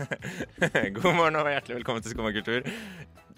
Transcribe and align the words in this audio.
God 0.96 1.14
morgen 1.16 1.38
og 1.40 1.48
hjertelig 1.50 1.80
velkommen 1.80 2.04
til 2.04 2.14
Skumma. 2.14 2.32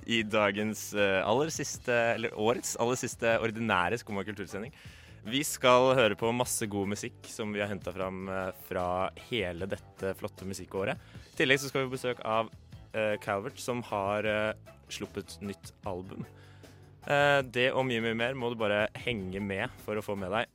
I 0.03 0.19
dagens 0.27 0.91
eh, 0.99 1.21
aller 1.27 1.51
siste, 1.55 1.95
eller 2.17 2.35
årets 2.39 2.75
aller 2.83 2.99
siste 2.99 3.37
ordinære 3.43 3.99
Skumma 4.01 4.25
kultursending. 4.27 4.75
Vi 5.23 5.43
skal 5.47 5.93
høre 5.99 6.19
på 6.19 6.33
masse 6.35 6.67
god 6.71 6.91
musikk 6.95 7.29
som 7.31 7.55
vi 7.55 7.63
har 7.63 7.71
henta 7.71 7.95
fram 7.95 8.27
eh, 8.31 8.51
fra 8.69 8.85
hele 9.29 9.69
dette 9.71 10.15
flotte 10.19 10.47
musikkåret. 10.49 11.01
I 11.33 11.41
tillegg 11.41 11.63
så 11.63 11.71
skal 11.71 11.87
vi 11.87 11.95
besøk 11.95 12.23
av 12.27 12.51
eh, 12.93 13.17
Calvert, 13.23 13.59
som 13.63 13.83
har 13.91 14.29
sluppet 14.93 15.39
nytt 15.41 15.73
album. 15.89 16.27
Det 17.03 17.65
og 17.75 17.83
mye, 17.89 18.03
mye 18.05 18.15
mer 18.15 18.37
må 18.39 18.53
du 18.53 18.55
bare 18.61 18.85
henge 19.03 19.41
med 19.43 19.73
for 19.83 19.99
å 19.99 20.05
få 20.05 20.15
med 20.21 20.31
deg. 20.31 20.53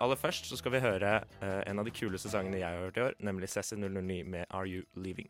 Aller 0.00 0.16
først 0.16 0.48
så 0.48 0.56
skal 0.56 0.72
vi 0.72 0.80
høre 0.80 1.18
en 1.42 1.82
av 1.82 1.84
de 1.84 1.92
kuleste 1.92 2.32
sangene 2.32 2.62
jeg 2.62 2.70
har 2.70 2.86
hørt 2.86 2.96
i 3.02 3.04
år, 3.10 3.18
nemlig 3.20 3.50
Sassy 3.52 3.76
009 3.76 4.22
med 4.24 4.46
Are 4.48 4.64
You 4.70 4.86
Leaving. 4.96 5.28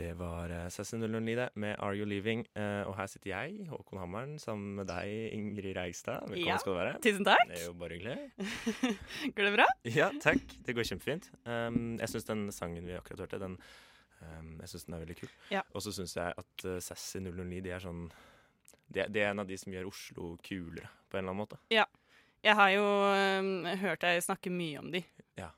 Det 0.00 0.14
var 0.16 0.48
Cessy 0.72 0.96
009 0.96 1.34
det, 1.36 1.48
med 1.60 1.76
Are 1.78 1.92
You 1.96 2.06
Leaving. 2.08 2.46
Eh, 2.56 2.86
og 2.88 2.94
her 2.96 3.08
sitter 3.10 3.34
jeg, 3.34 3.66
Håkon 3.68 3.98
Hammeren, 4.00 4.38
sammen 4.40 4.78
med 4.78 4.88
deg, 4.88 5.10
Ingrid 5.36 5.74
Reigstad. 5.76 6.22
Velkommen 6.24 6.46
Ja. 6.48 6.56
skal 6.56 6.72
du 6.72 6.78
være. 6.78 6.94
Tusen 7.04 7.26
takk. 7.28 7.42
Det 7.50 7.58
er 7.58 7.66
jo 7.66 7.74
bare 7.76 7.98
hyggelig. 7.98 8.30
Går 9.36 9.44
det 9.44 9.52
bra? 9.58 9.66
Ja, 9.84 10.08
takk. 10.24 10.54
Det 10.64 10.74
går 10.78 10.88
kjempefint. 10.88 11.28
Um, 11.44 11.98
jeg 12.00 12.08
syns 12.14 12.24
den 12.30 12.46
sangen 12.56 12.88
vi 12.88 12.96
akkurat 12.96 13.26
hørte, 13.26 13.42
den, 13.44 13.58
um, 14.22 14.56
jeg 14.62 14.72
synes 14.72 14.88
den 14.88 14.96
er 14.96 15.04
veldig 15.04 15.18
kul. 15.20 15.34
Ja. 15.52 15.62
Og 15.74 15.84
så 15.84 15.92
syns 15.92 16.16
jeg 16.16 16.32
at 16.46 16.64
uh, 16.64 16.78
Sassy 16.80 17.20
009 17.20 17.60
de 17.68 17.76
er 17.76 17.84
sånn 17.84 18.06
det, 18.88 19.04
det 19.12 19.20
er 19.26 19.34
en 19.34 19.44
av 19.44 19.52
de 19.52 19.60
som 19.60 19.76
gjør 19.76 19.92
Oslo 19.92 20.32
kulere, 20.42 20.88
på 21.12 21.20
en 21.20 21.26
eller 21.26 21.34
annen 21.36 21.44
måte. 21.44 21.60
Jeg 22.44 22.54
har 22.56 22.70
jo 22.72 22.84
um, 23.40 23.48
hørt 23.82 24.00
deg 24.04 24.22
snakke 24.24 24.50
mye 24.52 24.78
om 24.80 24.90
de, 24.94 25.02
Ja. 25.38 25.50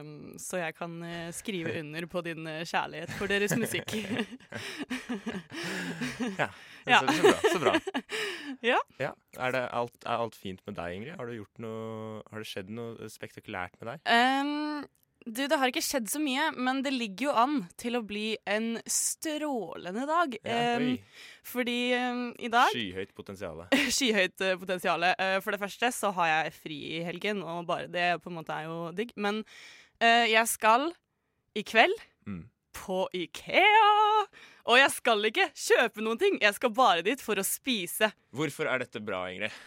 um, 0.00 0.34
så 0.40 0.56
jeg 0.62 0.74
kan 0.78 0.92
øh, 1.02 1.32
skrive 1.34 1.72
under 1.80 2.06
på 2.08 2.20
din 2.24 2.44
kjærlighet 2.64 3.10
for 3.18 3.26
deres 3.28 3.52
musikk. 3.62 3.94
Ja, 6.38 6.48
Ja. 6.86 7.00
Så, 7.02 7.06
så 7.16 7.22
bra. 7.22 7.38
Så 7.52 7.58
bra. 7.58 7.72
Ja. 8.62 8.76
Er, 9.38 9.50
det 9.52 9.62
alt, 9.74 9.96
er 10.06 10.22
alt 10.22 10.36
fint 10.38 10.60
med 10.66 10.76
deg, 10.78 10.94
Ingrid? 10.94 11.16
Har, 11.18 11.26
du 11.26 11.34
gjort 11.34 11.58
noe, 11.62 12.20
har 12.30 12.40
det 12.42 12.46
skjedd 12.48 12.70
noe 12.72 13.08
spektakulært 13.10 13.74
med 13.80 13.90
deg? 13.90 14.06
Øhm, 14.06 14.86
du, 15.26 15.42
det 15.50 15.56
har 15.58 15.68
ikke 15.72 15.82
skjedd 15.82 16.06
så 16.10 16.20
mye, 16.22 16.48
men 16.54 16.78
det 16.86 16.92
ligger 16.94 17.26
jo 17.28 17.32
an 17.42 17.56
til 17.80 17.98
å 17.98 18.02
bli 18.06 18.36
en 18.46 18.76
strålende 18.86 20.04
dag. 20.06 20.36
Ja, 20.46 20.76
um, 20.78 20.92
fordi 21.46 21.78
um, 21.98 22.20
i 22.38 22.50
dag 22.52 22.70
Skyhøyt 22.74 23.10
potensial. 23.18 23.64
Skyhøyt 23.96 24.38
uh, 24.46 24.54
potensial. 24.62 25.04
for 25.42 25.50
det 25.56 25.60
første 25.62 25.90
så 25.96 26.12
har 26.20 26.30
jeg 26.30 26.54
fri 26.60 26.78
i 27.00 27.04
helgen, 27.06 27.42
og 27.42 27.66
bare 27.68 27.90
det 27.90 28.08
på 28.22 28.30
en 28.30 28.38
måte 28.38 28.54
er 28.54 28.68
jo 28.70 28.78
digg. 28.94 29.10
Men 29.18 29.42
uh, 29.42 30.26
jeg 30.30 30.46
skal 30.54 30.92
i 31.56 31.66
kveld 31.66 31.94
Mm. 32.26 32.42
på 32.74 33.04
Ikea! 33.14 33.90
Og 34.66 34.78
jeg 34.80 34.90
skal 34.96 35.28
ikke 35.28 35.44
kjøpe 35.54 36.02
noen 36.02 36.18
ting, 36.18 36.38
jeg 36.42 36.56
skal 36.56 36.72
bare 36.74 37.04
dit 37.06 37.20
for 37.22 37.38
å 37.38 37.44
spise. 37.46 38.08
Hvorfor 38.34 38.66
er 38.66 38.82
dette 38.82 38.98
bra, 38.98 39.20
Ingrid? 39.30 39.54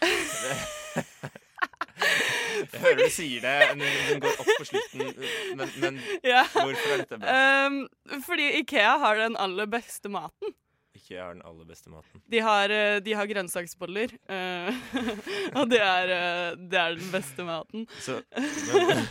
Jeg 2.60 2.80
hører 2.84 3.00
du 3.00 3.10
sier 3.14 3.44
det, 3.44 3.56
den 3.74 4.22
går 4.24 4.40
opp 4.42 4.50
på 4.60 4.66
slutten. 4.68 5.12
Men, 5.58 5.74
men 5.82 6.00
Ja. 6.26 6.44
hvorfor 6.54 6.94
er 6.94 7.04
dette 7.04 7.20
bra? 7.20 7.36
Um, 7.66 7.78
fordi 8.26 8.50
Ikea 8.62 8.96
har 9.02 9.20
den 9.22 9.36
aller 9.40 9.66
beste 9.70 10.12
maten. 10.12 10.54
Ikea 10.98 11.22
har 11.24 11.34
den 11.36 11.42
aller 11.46 11.64
beste 11.68 11.90
maten. 11.92 12.20
De 12.30 12.40
har, 12.44 12.70
eh, 12.74 12.98
de 13.00 13.14
har 13.16 13.26
grønnsaksboller, 13.30 14.12
uh, 14.30 14.80
og 15.58 15.70
det 15.70 15.80
er, 15.80 16.12
eh, 16.16 16.58
det 16.70 16.80
er 16.82 16.96
den 16.98 17.10
beste 17.14 17.46
maten. 17.46 17.86
Så, 18.02 18.18
men, 18.90 19.04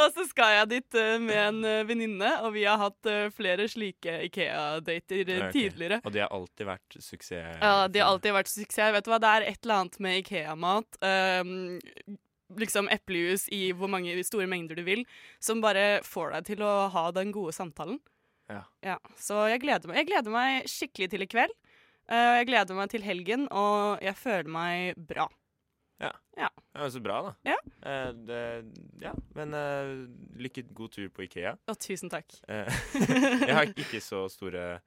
Og 0.00 0.14
så 0.14 0.24
skal 0.28 0.54
jeg 0.54 0.68
dit 0.70 0.98
eh, 0.98 1.16
med 1.22 1.40
en 1.40 1.60
eh, 1.68 1.82
venninne, 1.88 2.30
og 2.44 2.54
vi 2.54 2.64
har 2.68 2.80
hatt 2.80 3.08
eh, 3.10 3.28
flere 3.34 3.66
slike 3.70 4.16
Ikea-dater 4.28 5.22
okay. 5.26 5.52
Tidligere. 5.54 6.00
og 6.04 6.14
de 6.14 6.22
har 6.24 6.32
alltid 6.34 6.68
vært 6.68 6.98
suksess. 6.98 7.60
Ja, 7.60 7.86
de 7.88 8.02
har 8.02 8.12
alltid 8.12 8.36
vært 8.36 8.52
suksess. 8.52 8.94
Vet 8.96 9.06
du 9.06 9.12
hva, 9.12 9.20
det 9.22 9.32
er 9.32 9.48
et 9.50 9.60
eller 9.64 9.82
annet 9.82 9.98
med 10.02 10.20
Ikea-mat. 10.22 11.00
Um, 11.00 12.18
liksom 12.60 12.88
eplejus 12.90 13.46
i 13.54 13.70
hvor 13.76 13.90
mange 13.92 14.14
store 14.26 14.48
mengder 14.50 14.78
du 14.78 14.84
vil, 14.86 15.04
som 15.42 15.62
bare 15.62 16.00
får 16.06 16.34
deg 16.36 16.48
til 16.52 16.64
å 16.66 16.72
ha 16.92 17.04
den 17.16 17.34
gode 17.34 17.54
samtalen. 17.56 18.00
Ja. 18.50 18.96
så 19.14 19.44
jeg 19.46 19.60
gleder, 19.62 19.86
meg, 19.86 20.00
jeg 20.00 20.08
gleder 20.08 20.32
meg 20.34 20.64
skikkelig 20.66 21.12
til 21.12 21.22
i 21.22 21.28
kveld. 21.30 21.52
Uh, 22.10 22.40
jeg 22.40 22.48
gleder 22.50 22.74
meg 22.78 22.90
til 22.90 23.04
helgen, 23.06 23.46
og 23.54 24.02
jeg 24.02 24.18
føler 24.18 24.50
meg 24.50 24.98
bra. 24.98 25.28
Ja, 26.00 26.48
men 26.72 26.90
Så 26.94 27.00
bra, 27.04 27.18
da. 27.26 27.32
Ja. 27.50 27.56
Eh, 27.84 28.12
det, 28.24 28.40
ja. 29.02 29.10
Men 29.36 29.52
eh, 29.54 29.90
lykke 30.40 30.62
god 30.72 30.94
tur 30.94 31.10
på 31.12 31.26
Ikea. 31.26 31.56
Og 31.68 31.76
tusen 31.82 32.08
takk. 32.12 32.32
Eh, 32.48 32.70
jeg 33.48 33.52
har 33.56 33.68
ikke 33.74 34.00
så 34.00 34.22
store, 34.32 34.78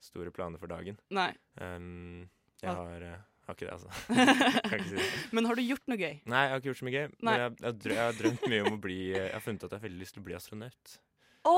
store 0.00 0.32
planer 0.32 0.62
for 0.62 0.72
dagen. 0.72 0.96
Nei. 1.12 1.28
Um, 1.60 2.24
jeg 2.62 2.72
har, 2.78 3.04
eh, 3.04 3.20
har 3.48 3.58
ikke 3.58 3.68
det, 3.68 3.74
altså. 3.76 3.92
ikke 4.72 4.82
si 4.88 4.96
det. 4.96 5.06
Men 5.36 5.50
har 5.50 5.58
du 5.60 5.64
gjort 5.66 5.84
noe 5.92 6.00
gøy? 6.00 6.16
Nei, 6.24 6.42
jeg 6.46 6.54
har 6.54 6.62
ikke 6.62 6.70
gjort 6.72 6.80
så 6.82 6.88
mye 6.88 6.96
gøy. 6.96 7.08
Nei. 7.12 7.22
Men 7.36 7.40
jeg, 7.44 7.56
jeg, 7.66 7.78
drø- 7.84 7.96
jeg 7.98 8.04
har 8.08 8.20
drømt 8.22 8.48
mye 8.54 8.64
om 8.70 8.76
å 8.78 8.82
bli 8.88 8.98
Jeg 9.12 9.30
har 9.36 9.44
funnet 9.44 9.64
at 9.66 9.72
jeg 9.74 9.80
har 9.82 9.86
veldig 9.90 10.04
lyst 10.06 10.16
til 10.16 10.24
å 10.24 10.28
bli 10.30 10.38
astronaut. 10.40 10.94
Å, 11.42 11.56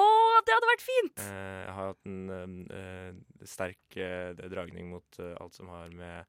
det 0.49 0.55
hadde 0.57 0.71
vært 0.73 0.83
fint! 0.89 1.23
Eh, 1.29 1.59
jeg 1.69 1.73
har 1.77 1.91
hatt 1.93 2.07
en 2.09 2.55
eh, 2.73 3.11
sterk 3.47 3.99
eh, 4.01 4.31
dragning 4.51 4.89
mot 4.97 5.21
eh, 5.21 5.35
alt 5.45 5.55
som 5.61 5.69
har 5.71 5.93
med 5.93 6.25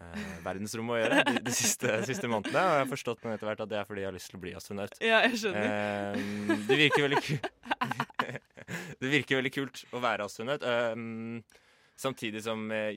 eh, 0.00 0.24
verdensrommet 0.44 0.94
å 0.94 1.00
gjøre 1.02 1.24
de, 1.28 1.34
de 1.46 1.52
siste, 1.54 1.94
siste 2.08 2.28
månedene. 2.30 2.60
Og 2.64 2.74
jeg 2.76 2.82
har 2.84 2.90
forstått 2.92 3.24
nå 3.24 3.32
etter 3.34 3.46
hvert 3.50 3.60
at 3.64 3.68
det 3.72 3.78
er 3.80 3.84
fordi 3.88 4.00
jeg 4.04 4.10
har 4.10 4.16
lyst 4.18 4.30
til 4.32 4.38
å 4.38 4.42
bli 4.44 4.54
astronaut. 4.58 4.94
Ja, 5.00 5.20
jeg 5.26 5.38
skjønner. 5.42 5.66
Eh, 5.70 6.62
det 6.68 6.78
virker 6.84 7.08
veldig 7.08 7.20
Det 9.00 9.10
virker 9.12 9.38
veldig 9.40 9.52
kult 9.54 9.82
å 9.94 10.00
være 10.02 10.24
astronaut. 10.28 10.62
eh, 10.64 10.94
samtidig 12.00 12.40
som 12.42 12.64
eh, 12.72 12.96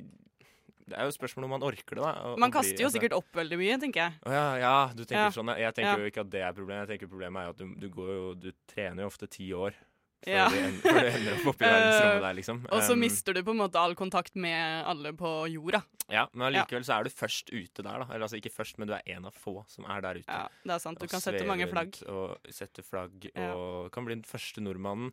Det 0.88 0.96
er 0.96 1.04
jo 1.10 1.12
spørsmål 1.12 1.44
om 1.44 1.52
man 1.58 1.64
orker 1.68 1.96
det, 2.00 2.04
da. 2.04 2.14
å- 2.32 2.38
Man 2.40 2.52
kaster 2.52 2.72
bli- 2.74 2.82
jo 2.82 2.88
altså- 2.88 2.96
sikkert 3.02 3.16
opp 3.18 3.28
veldig 3.36 3.58
mye, 3.60 3.78
tenker 3.82 4.00
jeg. 4.06 4.14
Å 4.24 4.32
ja, 4.32 4.46
ja, 4.64 4.76
du 4.96 5.04
tenker 5.04 5.26
Ja. 5.26 5.30
sånn. 5.36 5.52
Jeg 5.60 5.74
tenker 5.76 5.92
Ja. 5.92 5.98
jo 6.00 6.06
ikke 6.12 6.22
at 6.24 6.30
det 6.32 6.42
er 6.42 6.54
problemet. 6.54 6.88
Jeg 6.88 7.00
tenker 7.00 7.12
Problemet 7.12 7.42
er 7.42 7.44
jo 7.44 7.50
at 7.50 7.58
du, 7.58 7.76
du 7.76 7.90
går 7.90 8.08
jo 8.16 8.34
Du 8.36 8.52
trener 8.72 9.04
jo 9.04 9.08
ofte 9.12 9.28
ti 9.30 9.50
år 9.52 9.74
før, 10.24 10.32
Ja. 10.34 10.48
før 10.50 10.98
du 11.02 11.08
ender 11.12 11.34
opp 11.38 11.46
oppi 11.54 11.66
Eh, 11.68 11.72
verdensrommet 11.72 12.22
der, 12.26 12.34
liksom. 12.40 12.62
Og 12.72 12.82
så 12.84 12.94
Um, 12.94 13.00
mister 13.00 13.34
du 13.34 13.42
på 13.44 13.52
en 13.54 13.58
måte 13.62 13.76
all 13.80 13.96
kontakt 13.96 14.36
med 14.36 14.86
alle 14.86 15.14
på 15.14 15.32
jorda. 15.52 15.84
Ja, 16.10 16.28
men 16.34 16.48
allikevel 16.54 16.84
så 16.88 16.98
er 17.00 17.04
du 17.04 17.10
først 17.10 17.50
ute 17.52 17.84
der, 17.84 18.00
da. 18.00 18.08
Eller 18.14 18.26
altså 18.28 18.38
ikke 18.40 18.52
først, 18.54 18.78
men 18.80 18.88
du 18.88 18.94
er 18.96 19.02
en 19.16 19.26
av 19.26 19.34
få 19.36 19.64
som 19.68 19.86
er 19.86 20.02
der 20.02 20.16
ute. 20.22 20.28
Ja, 20.28 20.48
det 20.64 20.74
er 20.74 20.80
sant. 20.80 21.00
Du 21.00 21.08
kan 21.08 21.20
sette 21.22 21.46
mange 21.46 21.68
flagg. 21.68 22.00
Og 22.08 22.38
sette 22.50 22.82
flagg, 22.84 23.30
Ja. 23.36 23.54
og 23.54 23.92
kan 23.92 24.06
bli 24.06 24.16
den 24.16 24.24
første 24.24 24.62
nordmannen. 24.64 25.12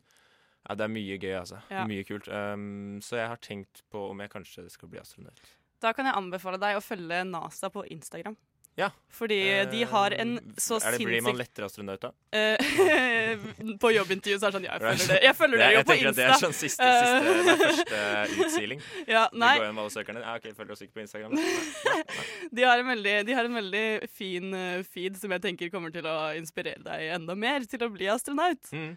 Ja, 0.68 0.74
det 0.74 0.84
er 0.86 0.88
mye 0.88 1.18
gøy, 1.20 1.34
altså. 1.40 1.60
Ja. 1.70 1.84
Mye 1.84 2.04
kult. 2.08 2.26
Um, 2.28 3.00
så 3.04 3.16
jeg 3.20 3.28
har 3.28 3.36
tenkt 3.36 3.82
på 3.92 4.10
om 4.10 4.18
jeg 4.20 4.30
kanskje 4.30 4.70
skal 4.70 4.88
bli 4.88 4.98
astronaut. 4.98 5.38
Da 5.80 5.92
kan 5.92 6.06
jeg 6.06 6.14
anbefale 6.16 6.56
deg 6.58 6.76
å 6.78 6.80
følge 6.80 7.24
NASA 7.28 7.68
på 7.68 7.84
Instagram. 7.90 8.36
Ja. 8.76 8.88
Fordi 9.14 9.36
de 9.70 9.84
har 9.86 10.10
en 10.18 10.32
Um, 10.38 10.54
så 10.58 10.80
det, 10.82 10.98
Blir 11.06 11.22
man 11.22 11.36
lettere 11.38 11.68
astronaut 11.68 12.00
da? 12.02 12.08
Eh, 12.34 13.38
På 13.78 13.90
jobbintervju 13.94 14.38
så 14.42 14.48
er 14.48 14.50
det 14.50 14.56
sånn 14.58 14.64
Ja, 14.66 14.74
jeg 14.74 14.82
følger 14.82 15.06
det, 15.12 15.18
jeg 15.22 15.36
følger 15.38 15.58
Det- 15.58 15.68
det 15.68 15.74
jo 15.74 15.82
på 15.84 15.94
at 15.94 16.16
det 16.16 16.24
er 16.24 16.40
sånn 16.42 16.56
siste, 16.58 16.88
siste, 17.04 17.54
første 17.62 17.98
utsiling. 18.46 18.80
Ja, 19.14 19.22
Det 19.30 19.38
Du 19.38 19.44
går 19.44 19.62
gjennom 19.62 19.78
alle 19.84 19.94
søkerne. 19.94 20.20
Ja, 20.26 20.34
ok, 20.40 20.48
følger 20.58 20.72
oss 20.74 20.82
ikke 20.82 20.94
på 20.98 21.02
Instagram. 21.04 21.36
Nei, 21.38 21.44
nei, 21.44 22.02
nei. 22.02 22.24
de 22.58 22.62
har, 22.66 22.82
en 22.82 22.90
veldig, 22.90 23.14
de 23.30 23.32
har 23.38 23.44
en 23.50 23.58
veldig 23.60 23.84
fin 24.10 24.54
eh, 24.58 24.82
feed 24.82 25.18
som 25.22 25.30
jeg 25.36 25.44
tenker 25.46 25.70
kommer 25.70 25.94
til 25.94 26.06
å 26.10 26.16
inspirere 26.38 26.82
deg 26.82 27.12
enda 27.20 27.36
mer 27.38 27.66
til 27.70 27.86
å 27.86 27.90
bli 27.94 28.10
astronaut. 28.10 28.72
Mm. 28.74 28.96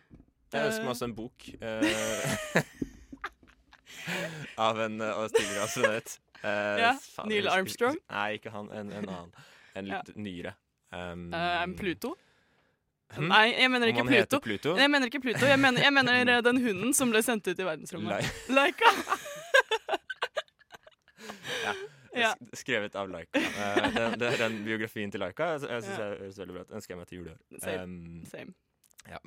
Jeg 0.53 0.71
ønsker 0.71 0.87
meg 0.87 0.93
også 0.95 1.05
en 1.09 1.15
bok 1.17 1.49
eh, 1.61 2.63
av 4.57 4.79
en 4.81 4.97
tidligere 4.97 5.63
astronaut. 5.67 6.17
Uh, 6.37 6.77
Ja, 6.79 6.91
Neil 7.25 7.47
Armstrong? 7.49 7.97
Nei, 8.13 8.37
ikke 8.37 8.51
han. 8.53 8.69
En, 8.71 8.91
en 8.93 9.07
annen. 9.09 9.31
En 9.77 9.87
litt 9.91 10.13
nyere. 10.15 10.53
Um, 10.91 11.27
Eh, 11.35 11.65
Pluto? 11.79 12.13
hm? 13.15 13.27
Nei, 13.31 13.45
jeg 13.53 13.69
mener 13.71 13.87
ikke 13.91 14.05
Pluto. 14.07 14.39
Pluto? 14.43 14.75
Jeg 14.79 14.89
mener 14.91 15.07
ikke 15.11 15.21
Pluto, 15.23 15.45
jeg 15.47 15.59
mener, 15.59 15.81
jeg 15.83 15.93
mener 15.95 16.31
eh, 16.37 16.41
den 16.43 16.57
hunden 16.63 16.93
som 16.95 17.11
ble 17.13 17.21
sendt 17.23 17.47
ut 17.47 17.59
i 17.59 17.67
verdensrommet. 17.67 18.09
Lai- 18.49 18.55
Laika. 18.55 18.91
Ja. 21.63 21.73
Ja. 22.17 22.29
Skrevet 22.55 22.95
av 22.95 23.09
Laika. 23.11 23.39
Eh, 23.39 23.93
den, 23.93 24.15
den, 24.19 24.33
den 24.39 24.55
biografien 24.65 25.11
til 25.13 25.19
Laika 25.21 25.51
jeg, 25.53 25.59
synes 25.67 25.87
Ja. 25.99 26.05
jeg 26.07 26.19
høres 26.21 26.37
veldig 26.39 26.53
bra 26.55 26.61
ut. 26.63 26.71
Ønsker 26.79 26.93
jeg 26.93 26.97
meg 27.01 27.07
til 27.09 27.17
jul 27.19 27.27
i 27.27 27.33
år. 27.33 27.39
Same. 27.61 27.83
Um, 27.83 28.25
Same. 28.31 28.53
ja. 29.09 29.19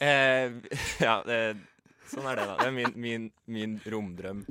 uh, 0.00 0.50
ja, 1.06 1.14
eh, 1.24 1.54
sånn 2.10 2.26
er 2.28 2.40
det, 2.40 2.46
da. 2.50 2.56
Det 2.60 2.66
er 2.68 2.74
min, 2.76 2.92
min, 2.96 3.28
min 3.46 3.78
romdrøm. 3.86 4.42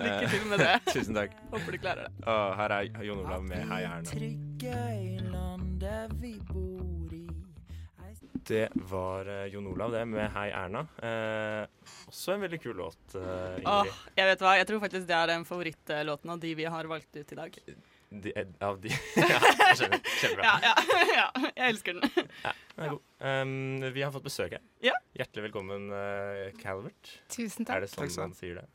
Lykke 0.00 0.24
Eh, 0.24 0.30
til 0.32 0.46
med 0.48 0.62
det. 0.64 0.74
Tusen 0.94 1.16
takk. 1.16 1.36
Håper 1.52 1.76
du 1.76 1.78
klarer 1.82 2.08
det. 2.08 2.12
Og 2.24 2.56
her 2.56 2.76
er 2.78 3.04
Jon 3.04 3.20
Olav 3.24 3.44
med 3.44 3.68
Hei 3.68 3.82
Erna. 3.84 4.30
Det 8.50 8.68
var 8.90 9.28
eh, 9.30 9.44
Jon 9.52 9.66
Olav, 9.70 9.92
det, 9.92 10.06
med 10.10 10.30
'Hei, 10.32 10.48
Erna'. 10.50 10.82
Eh, 11.06 11.66
også 12.08 12.34
en 12.34 12.40
veldig 12.42 12.58
kul 12.62 12.74
låt, 12.76 13.14
eh, 13.14 13.60
Åh, 13.62 13.86
jeg 14.16 14.26
vet 14.26 14.42
hva, 14.42 14.56
jeg 14.58 14.66
tror 14.66 14.80
faktisk 14.82 15.06
det 15.06 15.14
er 15.14 15.30
den 15.30 15.44
favorittlåten 15.46 16.32
av 16.34 16.40
de 16.42 16.54
vi 16.58 16.64
har 16.64 16.88
valgt 16.90 17.14
ut 17.16 17.32
i 17.32 17.38
dag. 17.38 17.58
De, 18.10 18.32
eh, 18.34 18.48
av 18.66 18.80
de 18.82 18.90
Ja, 19.16 19.38
jeg 19.38 19.78
skjønner. 19.78 20.02
Kjempebra. 20.22 20.56
Ja, 20.64 20.74
ja, 20.88 21.04
ja 21.14 21.28
jeg 21.52 21.76
elsker 21.76 22.00
den. 22.00 22.10
Den 22.10 22.84
er 22.88 22.90
god. 22.96 23.04
Um, 23.20 23.92
vi 23.94 24.02
har 24.02 24.10
fått 24.16 24.26
besøk 24.26 24.56
her. 24.56 24.64
Ja. 24.82 24.96
Hjertelig 25.14 25.46
velkommen, 25.50 25.86
uh, 25.94 26.50
Calvert. 26.58 27.14
Tusen 27.30 27.68
takk. 27.68 27.76
Er 27.76 27.86
det 27.86 27.92
sånn 27.92 28.08
Takk 28.08 28.18
man 28.24 28.34
sier 28.34 28.62
det? 28.64 28.66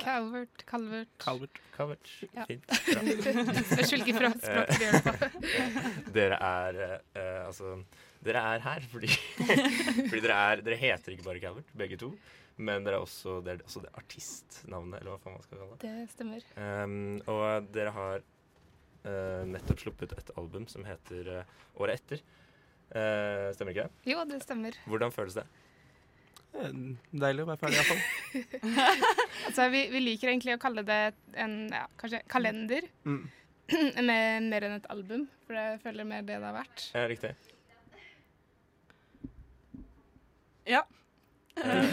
Calvert, 0.00 0.64
Calvert. 0.66 1.10
Calvert. 1.20 1.60
Calvert. 1.76 2.10
Ja. 2.34 2.44
Fint. 2.48 2.64
Spørs 2.72 3.92
hvilket 3.94 4.18
språk 4.40 4.72
du 4.72 4.84
gjør 4.84 4.96
det 4.96 5.02
på. 5.06 5.30
Dere 6.16 6.38
er 6.40 6.80
eh, 6.86 7.40
altså 7.46 7.76
Dere 8.24 8.42
er 8.54 8.64
her 8.64 8.84
fordi, 8.92 9.08
fordi 10.10 10.20
dere 10.20 10.36
er 10.36 10.64
Dere 10.64 10.80
heter 10.80 11.16
ikke 11.16 11.26
bare 11.28 11.42
Calvert, 11.42 11.72
begge 11.76 12.00
to. 12.00 12.12
Men 12.60 12.84
dere 12.84 12.98
er 12.98 13.06
også, 13.06 13.38
det 13.44 13.54
er 13.54 13.62
også 13.64 13.80
det 13.84 13.92
artistnavnet, 13.96 14.98
eller 15.00 15.14
hva 15.14 15.22
faen 15.22 15.38
man 15.38 15.46
skal 15.46 15.62
kalle 15.62 15.78
det. 15.78 15.86
Det 15.86 16.10
stemmer. 16.12 16.50
Um, 16.60 17.22
og 17.32 17.70
dere 17.72 17.94
har 17.96 18.20
uh, 18.20 19.42
nettopp 19.48 19.80
sluppet 19.80 20.12
et 20.18 20.32
album 20.36 20.66
som 20.68 20.84
heter 20.84 21.30
uh, 21.38 21.56
Året 21.80 22.02
etter. 22.02 22.20
Uh, 22.90 23.48
stemmer 23.56 23.72
ikke 23.72 23.86
det? 23.86 24.12
Jo, 24.12 24.26
det 24.28 24.42
stemmer. 24.44 24.76
Hvordan 24.90 25.14
føles 25.14 25.38
det? 25.40 25.46
Eh, 26.58 26.72
Deilig 27.22 27.44
å 27.44 27.48
være 27.50 27.60
ferdig, 27.60 27.78
iallfall. 27.80 28.00
Altså, 29.46 29.68
vi, 29.74 29.84
vi 29.92 30.00
liker 30.02 30.32
egentlig 30.32 30.56
å 30.56 30.62
kalle 30.62 30.82
det 30.86 31.02
en 31.38 31.54
ja, 31.72 31.84
kanskje 32.00 32.22
kalender. 32.30 32.82
Mm. 33.06 33.22
Med 34.10 34.48
mer 34.50 34.66
enn 34.66 34.78
et 34.80 34.88
album, 34.90 35.28
for 35.46 35.54
jeg 35.58 35.78
føler 35.84 36.08
mer 36.08 36.22
det 36.26 36.40
det 36.40 36.48
har 36.48 36.56
vært. 36.56 36.78
Ja, 36.94 37.04
riktig. 37.10 37.32
Ja. 40.70 40.82
Eh, 41.60 41.84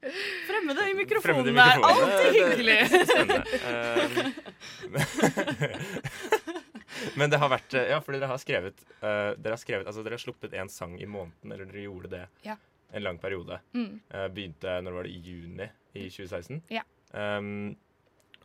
Fremmede 0.46 0.90
i 0.90 0.94
mikrofonen 0.96 1.22
Fremmede 1.22 1.50
i 1.50 1.54
er 1.60 1.78
alltid 1.90 2.30
hyggelig. 2.38 2.80
Spennende. 3.10 3.44
Men 7.16 7.30
det 7.32 7.38
har 7.42 7.50
vært 7.52 7.74
Ja, 7.88 8.00
fordi 8.04 8.18
dere 8.20 8.30
har 8.32 8.40
skrevet 8.42 8.80
uh, 9.02 9.32
Dere 9.38 9.54
har 9.56 9.60
skrevet, 9.62 9.86
altså 9.86 10.02
dere 10.06 10.18
har 10.18 10.22
sluppet 10.22 10.54
en 10.58 10.68
sang 10.72 10.96
i 11.00 11.06
måneden, 11.08 11.52
eller 11.54 11.64
dere 11.70 11.84
gjorde 11.86 12.10
det 12.12 12.24
Ja. 12.46 12.56
en 12.92 13.02
lang 13.06 13.18
periode. 13.22 13.60
Mm. 13.74 14.00
Uh, 14.12 14.26
begynte 14.34 14.80
når 14.82 14.92
var 14.98 15.06
det 15.08 15.14
i 15.14 15.20
juni 15.22 15.68
i 15.94 16.08
2016. 16.10 16.62
Ja. 16.70 16.82
Um, 17.12 17.76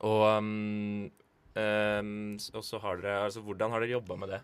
og 0.06 0.24
um, 0.38 1.12
um, 1.56 2.38
så 2.40 2.80
har 2.84 2.98
dere 3.04 3.24
Altså, 3.26 3.42
hvordan 3.46 3.72
har 3.72 3.80
dere 3.84 3.96
jobba 3.98 4.16
med 4.22 4.30
det? 4.36 4.42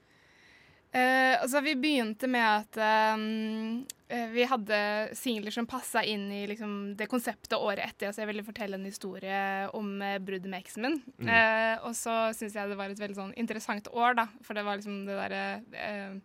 Eh, 0.92 1.42
altså, 1.42 1.62
vi 1.64 1.76
begynte 1.80 2.28
med 2.28 2.44
at 2.44 2.78
eh, 2.84 4.28
vi 4.34 4.44
hadde 4.44 4.80
singler 5.16 5.54
som 5.56 5.68
passa 5.70 6.04
inn 6.04 6.26
i 6.36 6.42
liksom, 6.52 6.98
det 7.00 7.08
konseptet 7.12 7.56
året 7.56 7.86
etter. 7.86 8.10
Altså, 8.10 8.24
jeg 8.24 8.32
ville 8.32 8.44
fortelle 8.44 8.76
en 8.76 8.90
historie 8.90 9.70
om 9.78 9.94
uh, 10.04 10.18
bruddet 10.20 10.52
med 10.52 10.60
eksen 10.60 10.84
min. 10.84 10.98
Mm. 11.16 11.30
Uh, 11.32 11.88
og 11.88 11.96
så 11.96 12.16
syns 12.36 12.58
jeg 12.60 12.72
det 12.72 12.80
var 12.80 12.92
et 12.92 13.00
veldig 13.00 13.20
sånn 13.22 13.32
interessant 13.40 13.88
år, 13.94 14.20
da. 14.20 14.28
For 14.44 14.58
det 14.58 14.66
var 14.68 14.82
liksom 14.82 15.06
det 15.08 15.16
derre 15.16 15.46
eh, 15.72 16.20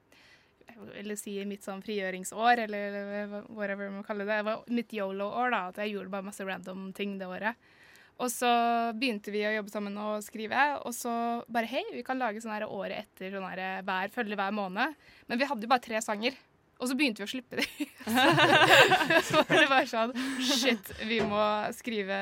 Eller 0.98 1.20
si 1.20 1.38
mitt 1.46 1.62
sånn 1.62 1.84
frigjøringsår, 1.86 2.64
eller 2.66 2.98
eller 2.98 3.36
whatever 3.54 3.94
man 3.94 4.04
kaller 4.04 4.26
det. 4.26 4.42
Det 4.42 4.48
var 4.50 4.66
mitt 4.66 4.98
yolo-år, 4.98 5.54
da. 5.54 5.62
At 5.70 5.78
jeg 5.84 5.94
gjorde 5.94 6.14
bare 6.16 6.26
masse 6.26 6.44
random 6.44 6.90
ting 6.96 7.20
det 7.20 7.30
året. 7.30 7.70
Og 8.18 8.30
så 8.32 8.48
begynte 8.96 9.28
vi 9.34 9.42
å 9.44 9.52
jobbe 9.58 9.72
sammen 9.72 9.96
og 10.00 10.22
skrive, 10.24 10.56
og 10.88 10.94
så 10.96 11.10
bare 11.52 11.68
hei, 11.68 11.82
vi 11.92 12.00
kan 12.06 12.16
lage 12.18 12.40
sånn 12.40 12.54
her 12.54 12.64
året 12.64 13.02
etter, 13.04 13.34
sånn 13.34 13.44
her 13.44 13.82
hver, 13.84 14.08
følge 14.14 14.38
hver 14.40 14.54
måned. 14.56 14.94
Men 15.28 15.38
vi 15.40 15.48
hadde 15.50 15.66
jo 15.66 15.68
bare 15.68 15.84
tre 15.84 16.00
sanger. 16.00 16.36
Og 16.76 16.88
så 16.90 16.96
begynte 16.96 17.22
vi 17.22 17.24
å 17.24 17.30
slippe 17.30 17.56
dem. 17.56 17.90
så 19.28 19.40
var 19.40 19.52
det 19.52 19.68
bare 19.70 19.86
sånn 19.88 20.10
Shit, 20.44 20.90
vi 21.08 21.22
må 21.24 21.40
skrive 21.76 22.18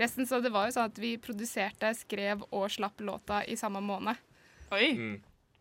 resten. 0.00 0.24
Så 0.28 0.40
det 0.44 0.52
var 0.54 0.68
jo 0.70 0.76
sånn 0.76 0.88
at 0.88 1.00
vi 1.00 1.14
produserte, 1.20 1.90
skrev 1.98 2.44
og 2.50 2.68
slapp 2.72 3.00
låta 3.04 3.42
i 3.44 3.56
samme 3.60 3.82
måned. 3.84 4.16
Oi, 4.72 4.88
Mm. 4.96 5.18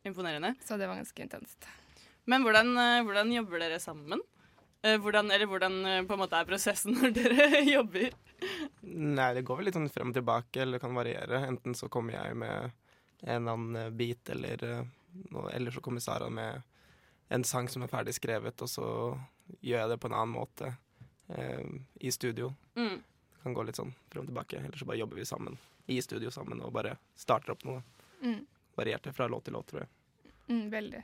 imponerende. 0.08 0.54
Så 0.64 0.78
det 0.80 0.88
var 0.88 1.00
ganske 1.00 1.24
intenst. 1.24 1.68
Men 2.26 2.44
hvordan, 2.44 2.72
eh, 2.80 3.04
hvordan 3.04 3.32
jobber 3.36 3.60
dere 3.60 3.80
sammen? 3.84 4.20
Eh, 4.84 4.98
Hvordan, 5.00 5.32
eller 5.32 5.48
hvordan 5.48 5.78
eh, 5.88 6.02
på 6.04 6.14
en 6.18 6.20
måte 6.20 6.36
er 6.40 6.48
prosessen 6.50 6.98
når 6.98 7.14
dere 7.16 7.62
jobber? 7.78 8.16
Nei, 8.84 9.30
det 9.38 9.46
går 9.48 9.62
vel 9.62 9.70
litt 9.70 9.78
sånn 9.78 9.92
frem 9.94 10.12
og 10.12 10.18
tilbake, 10.18 10.60
eller 10.62 10.78
det 10.78 10.84
kan 10.84 10.98
variere. 10.98 11.40
Enten 11.48 11.76
så 11.80 11.88
kommer 11.92 12.18
jeg 12.18 12.36
med 12.42 12.72
en 13.24 13.38
eller 13.38 13.54
annen 13.56 13.80
eh, 13.80 13.90
bit, 13.96 14.30
eller, 14.34 14.66
eller 15.54 15.72
så 15.72 15.84
kommer 15.86 16.04
Sara 16.04 16.28
med 16.30 16.62
en 17.34 17.46
sang 17.48 17.70
som 17.72 17.86
er 17.86 17.92
ferdig 17.92 18.14
skrevet, 18.18 18.60
og 18.62 18.70
så 18.70 18.88
gjør 19.64 19.80
jeg 19.86 19.92
det 19.94 20.00
på 20.04 20.10
en 20.12 20.18
annen 20.20 20.36
måte 20.36 20.74
eh, 21.32 21.64
i 22.04 22.12
studio. 22.12 22.52
Mm. 22.76 22.98
Det 23.00 23.46
kan 23.46 23.56
gå 23.56 23.64
litt 23.68 23.80
sånn 23.80 23.94
frem 24.12 24.26
og 24.26 24.30
tilbake. 24.34 24.60
Eller 24.60 24.78
så 24.78 24.86
bare 24.90 25.00
jobber 25.00 25.20
vi 25.22 25.26
sammen 25.28 25.56
i 25.92 25.98
studio 26.04 26.32
sammen 26.32 26.62
og 26.64 26.72
bare 26.76 26.98
starter 27.20 27.56
opp 27.56 27.64
noe. 27.68 27.82
Mm. 28.24 28.42
Varierte 28.76 29.12
fra 29.16 29.28
låt 29.32 29.48
til 29.48 29.56
låt, 29.56 29.72
tror 29.72 29.84
jeg. 29.84 29.90
Mm, 30.52 30.68
veldig. 30.72 31.02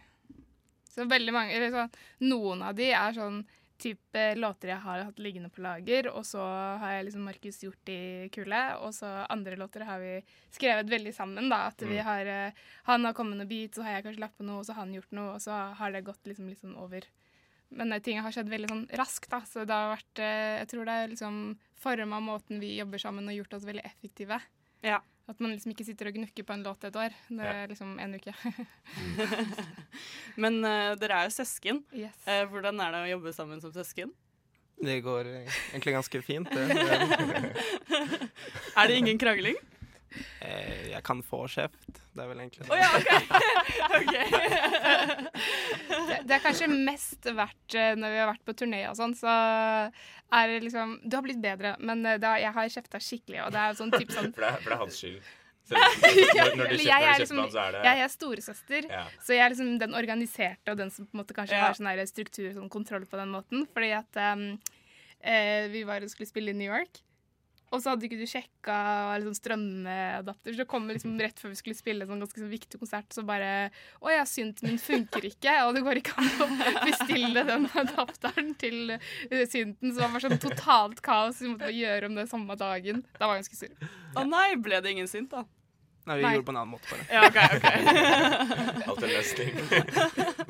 Så 0.89 1.05
veldig 1.07 1.33
mange 1.35 1.55
eller 1.55 1.71
sånn, 1.73 1.97
Noen 2.27 2.63
av 2.65 2.75
de 2.75 2.87
er 2.91 3.15
sånn 3.15 3.41
type 3.79 4.23
låter 4.37 4.69
jeg 4.73 4.83
har 4.83 5.03
hatt 5.07 5.19
liggende 5.23 5.49
på 5.49 5.61
lager, 5.63 6.09
og 6.11 6.25
så 6.27 6.41
har 6.81 6.91
jeg 6.97 7.05
liksom 7.07 7.23
Markus 7.25 7.61
gjort 7.63 7.79
de 7.89 7.97
kule. 8.35 8.59
Og 8.83 8.93
så 8.93 9.09
andre 9.31 9.55
låter 9.59 9.85
har 9.87 9.99
vi 10.03 10.13
skrevet 10.51 10.91
veldig 10.91 11.13
sammen, 11.15 11.49
da. 11.49 11.65
At 11.71 11.79
vi 11.81 11.97
Mm. 11.97 12.03
har 12.05 12.25
eh, 12.25 12.51
Han 12.85 13.05
har 13.05 13.13
kommet 13.13 13.37
med 13.37 13.45
noe 13.45 13.49
beat, 13.49 13.73
så 13.75 13.83
har 13.83 13.95
jeg 13.97 14.03
kanskje 14.05 14.19
lagt 14.25 14.37
på 14.37 14.43
noe, 14.45 14.59
og 14.59 14.65
så 14.65 14.73
har 14.75 14.83
han 14.85 14.93
gjort 14.93 15.11
noe, 15.11 15.33
og 15.35 15.41
så 15.41 15.73
har 15.75 15.91
det 15.91 16.03
gått 16.05 16.23
liksom 16.25 16.49
litt 16.49 16.61
sånn 16.61 16.77
over. 16.77 17.01
Men 17.71 18.01
ting 18.01 18.19
har 18.19 18.31
skjedd 18.31 18.49
veldig 18.49 18.69
sånn 18.69 18.87
raskt, 18.97 19.29
da. 19.29 19.41
Så 19.41 19.65
det 19.65 19.73
har 19.75 19.95
vært 19.95 20.19
eh, 20.19 20.59
Jeg 20.59 20.67
tror 20.69 20.85
det 20.85 20.93
er 20.93 21.07
liksom 21.15 21.57
forma 21.75 22.19
måten 22.19 22.59
vi 22.59 22.77
jobber 22.79 22.97
sammen 22.99 23.27
og 23.29 23.35
gjort 23.35 23.53
oss 23.53 23.65
veldig 23.65 23.85
effektive. 23.85 24.41
Ja. 24.83 24.99
At 25.29 25.37
man 25.43 25.51
liksom 25.53 25.71
ikke 25.75 25.85
sitter 25.85 26.07
og 26.09 26.15
gnukker 26.17 26.41
på 26.47 26.53
en 26.55 26.63
låt 26.65 26.81
et 26.89 26.95
år. 26.97 27.11
Det 27.29 27.43
Ja. 27.45 27.51
er 27.63 27.67
liksom 27.69 27.89
en 28.01 28.15
uke. 28.17 28.33
Men 30.41 30.53
uh, 30.65 30.95
dere 30.97 31.13
er 31.19 31.23
jo 31.29 31.35
søsken. 31.37 31.83
yes. 31.93 32.17
Uh, 32.25 32.45
hvordan 32.49 32.81
er 32.81 32.89
det 32.95 33.01
å 33.05 33.11
jobbe 33.13 33.29
sammen 33.37 33.61
som 33.61 33.69
søsken? 33.75 34.09
Det 34.79 35.01
går 35.03 35.27
egentlig 35.27 35.91
ganske 35.93 36.21
fint, 36.23 36.47
det. 36.49 36.71
Er 38.79 38.87
det 38.87 38.95
ingen 38.95 39.17
krangling? 39.19 39.57
Eh, 40.41 40.87
Jeg 40.93 41.03
kan 41.03 41.19
få 41.21 41.47
kjeft. 41.51 41.99
Det 42.15 42.23
er 42.23 42.27
vel 42.31 42.39
egentlig 42.39 42.63
det. 42.63 42.71
Å 42.71 42.75
ja, 42.79 42.87
OK. 42.95 43.11
okay. 43.99 44.23
det, 46.07 46.15
det 46.29 46.33
er 46.37 46.45
kanskje 46.47 46.67
mest 46.71 47.19
verdt 47.27 47.75
når 47.99 48.07
vi 48.15 48.19
har 48.23 48.31
vært 48.31 48.45
på 48.47 48.55
turné 48.63 48.79
og 48.89 48.95
sånn, 48.97 49.11
så 49.19 49.27
er 50.31 50.59
liksom 50.61 50.99
Du 51.03 51.15
har 51.17 51.23
blitt 51.25 51.41
bedre, 51.41 51.75
men 51.79 52.05
eh, 52.05 52.17
da, 52.21 52.35
jeg 52.41 52.53
har 52.53 52.69
kjefta 52.69 53.01
skikkelig, 53.01 53.43
og 53.45 53.51
det 53.55 53.59
er 53.65 53.77
sånn 53.79 53.91
typ 53.95 54.11
sånn 54.13 54.31
For 54.35 54.45
det 54.45 54.49
er, 54.51 54.63
for 54.63 54.69
det 54.69 54.77
er 54.77 54.83
hans 54.83 54.99
skyld. 55.03 55.35
Når, 55.69 56.55
når 56.57 56.71
kjøper, 56.71 56.81
jeg 56.81 57.03
er 57.05 57.19
liksom- 57.21 57.39
så 57.53 57.59
er 57.61 57.71
det 57.75 57.81
Jeg 57.85 57.99
er 58.01 58.07
storesøster, 58.09 58.85
ja. 58.89 59.03
så 59.21 59.35
jeg 59.35 59.43
er 59.45 59.49
liksom 59.53 59.75
den 59.83 59.93
organiserte 59.93 60.71
og 60.73 60.77
den 60.79 60.89
som 60.89 61.05
på 61.05 61.13
en 61.13 61.21
måte 61.21 61.35
kanskje 61.37 61.59
Ja. 61.59 61.67
har 61.67 61.77
sånn 61.77 61.91
struktur 61.91 62.07
struktur 62.09 62.49
sånn 62.55 62.69
kontroll 62.73 63.05
på 63.05 63.17
den 63.21 63.29
måten. 63.29 63.67
Fordi 63.73 63.91
at 63.93 64.17
um, 64.33 64.59
eh, 65.21 65.67
vi 65.69 65.83
var 65.85 66.01
og 66.01 66.09
skulle 66.09 66.25
spille 66.29 66.49
i 66.49 66.57
New 66.57 66.65
York. 66.73 67.03
Og 67.69 67.81
så 67.81 67.91
hadde 67.91 68.07
ikke 68.07 68.17
du 68.19 68.25
sjekka 68.29 68.77
liksom, 69.19 69.35
strømadapter, 69.37 70.53
så 70.55 70.63
det 70.63 70.67
kom 70.71 70.87
liksom 70.89 71.19
rett 71.21 71.41
før 71.41 71.53
vi 71.53 71.59
skulle 71.59 71.77
spille 71.77 72.05
en 72.05 72.11
sånn 72.11 72.23
ganske 72.23 72.41
sånn 72.41 72.51
viktig 72.53 72.81
konsert, 72.81 73.09
så 73.13 73.23
bare 73.27 73.51
Å 74.01 74.13
ja, 74.13 74.23
synten 74.29 74.71
min 74.71 74.81
funker 74.81 75.27
ikke, 75.29 75.53
og 75.67 75.75
det 75.77 75.83
går 75.85 76.01
ikke 76.01 76.17
an 76.17 76.43
å 76.45 76.49
bestille 76.87 77.45
den 77.47 77.69
adapteren 77.83 78.51
til 78.59 78.95
eh, 78.95 79.45
synten. 79.45 79.91
Så 79.91 79.99
det 79.99 80.03
var 80.03 80.15
bare 80.15 80.25
sånn 80.25 80.41
totalt 80.41 81.03
kaos. 81.05 81.43
Vi 81.43 81.51
måtte 81.51 81.67
bare 81.67 81.77
gjøre 81.77 82.09
om 82.09 82.17
det 82.19 82.27
samme 82.31 82.57
dagen. 82.59 83.05
Da 83.19 83.29
var 83.29 83.37
jeg 83.37 83.47
ganske 83.47 83.61
sur. 83.61 83.89
Å 84.17 84.25
nei, 84.27 84.49
ble 84.61 84.81
det 84.83 84.95
ingen 84.97 85.09
synt, 85.11 85.31
da? 85.35 85.45
Nei, 86.09 86.17
vi 86.17 86.23
Nei. 86.23 86.31
gjorde 86.33 86.41
det 86.41 86.47
på 86.47 86.53
en 86.55 86.57
annen 86.57 86.73
måte, 86.73 86.87
bare. 86.89 87.03
Ja, 87.13 87.21
OK. 87.29 87.37
ok. 87.53 87.65
Alt 88.89 89.03
er 89.05 89.11
løsning. 89.13 89.51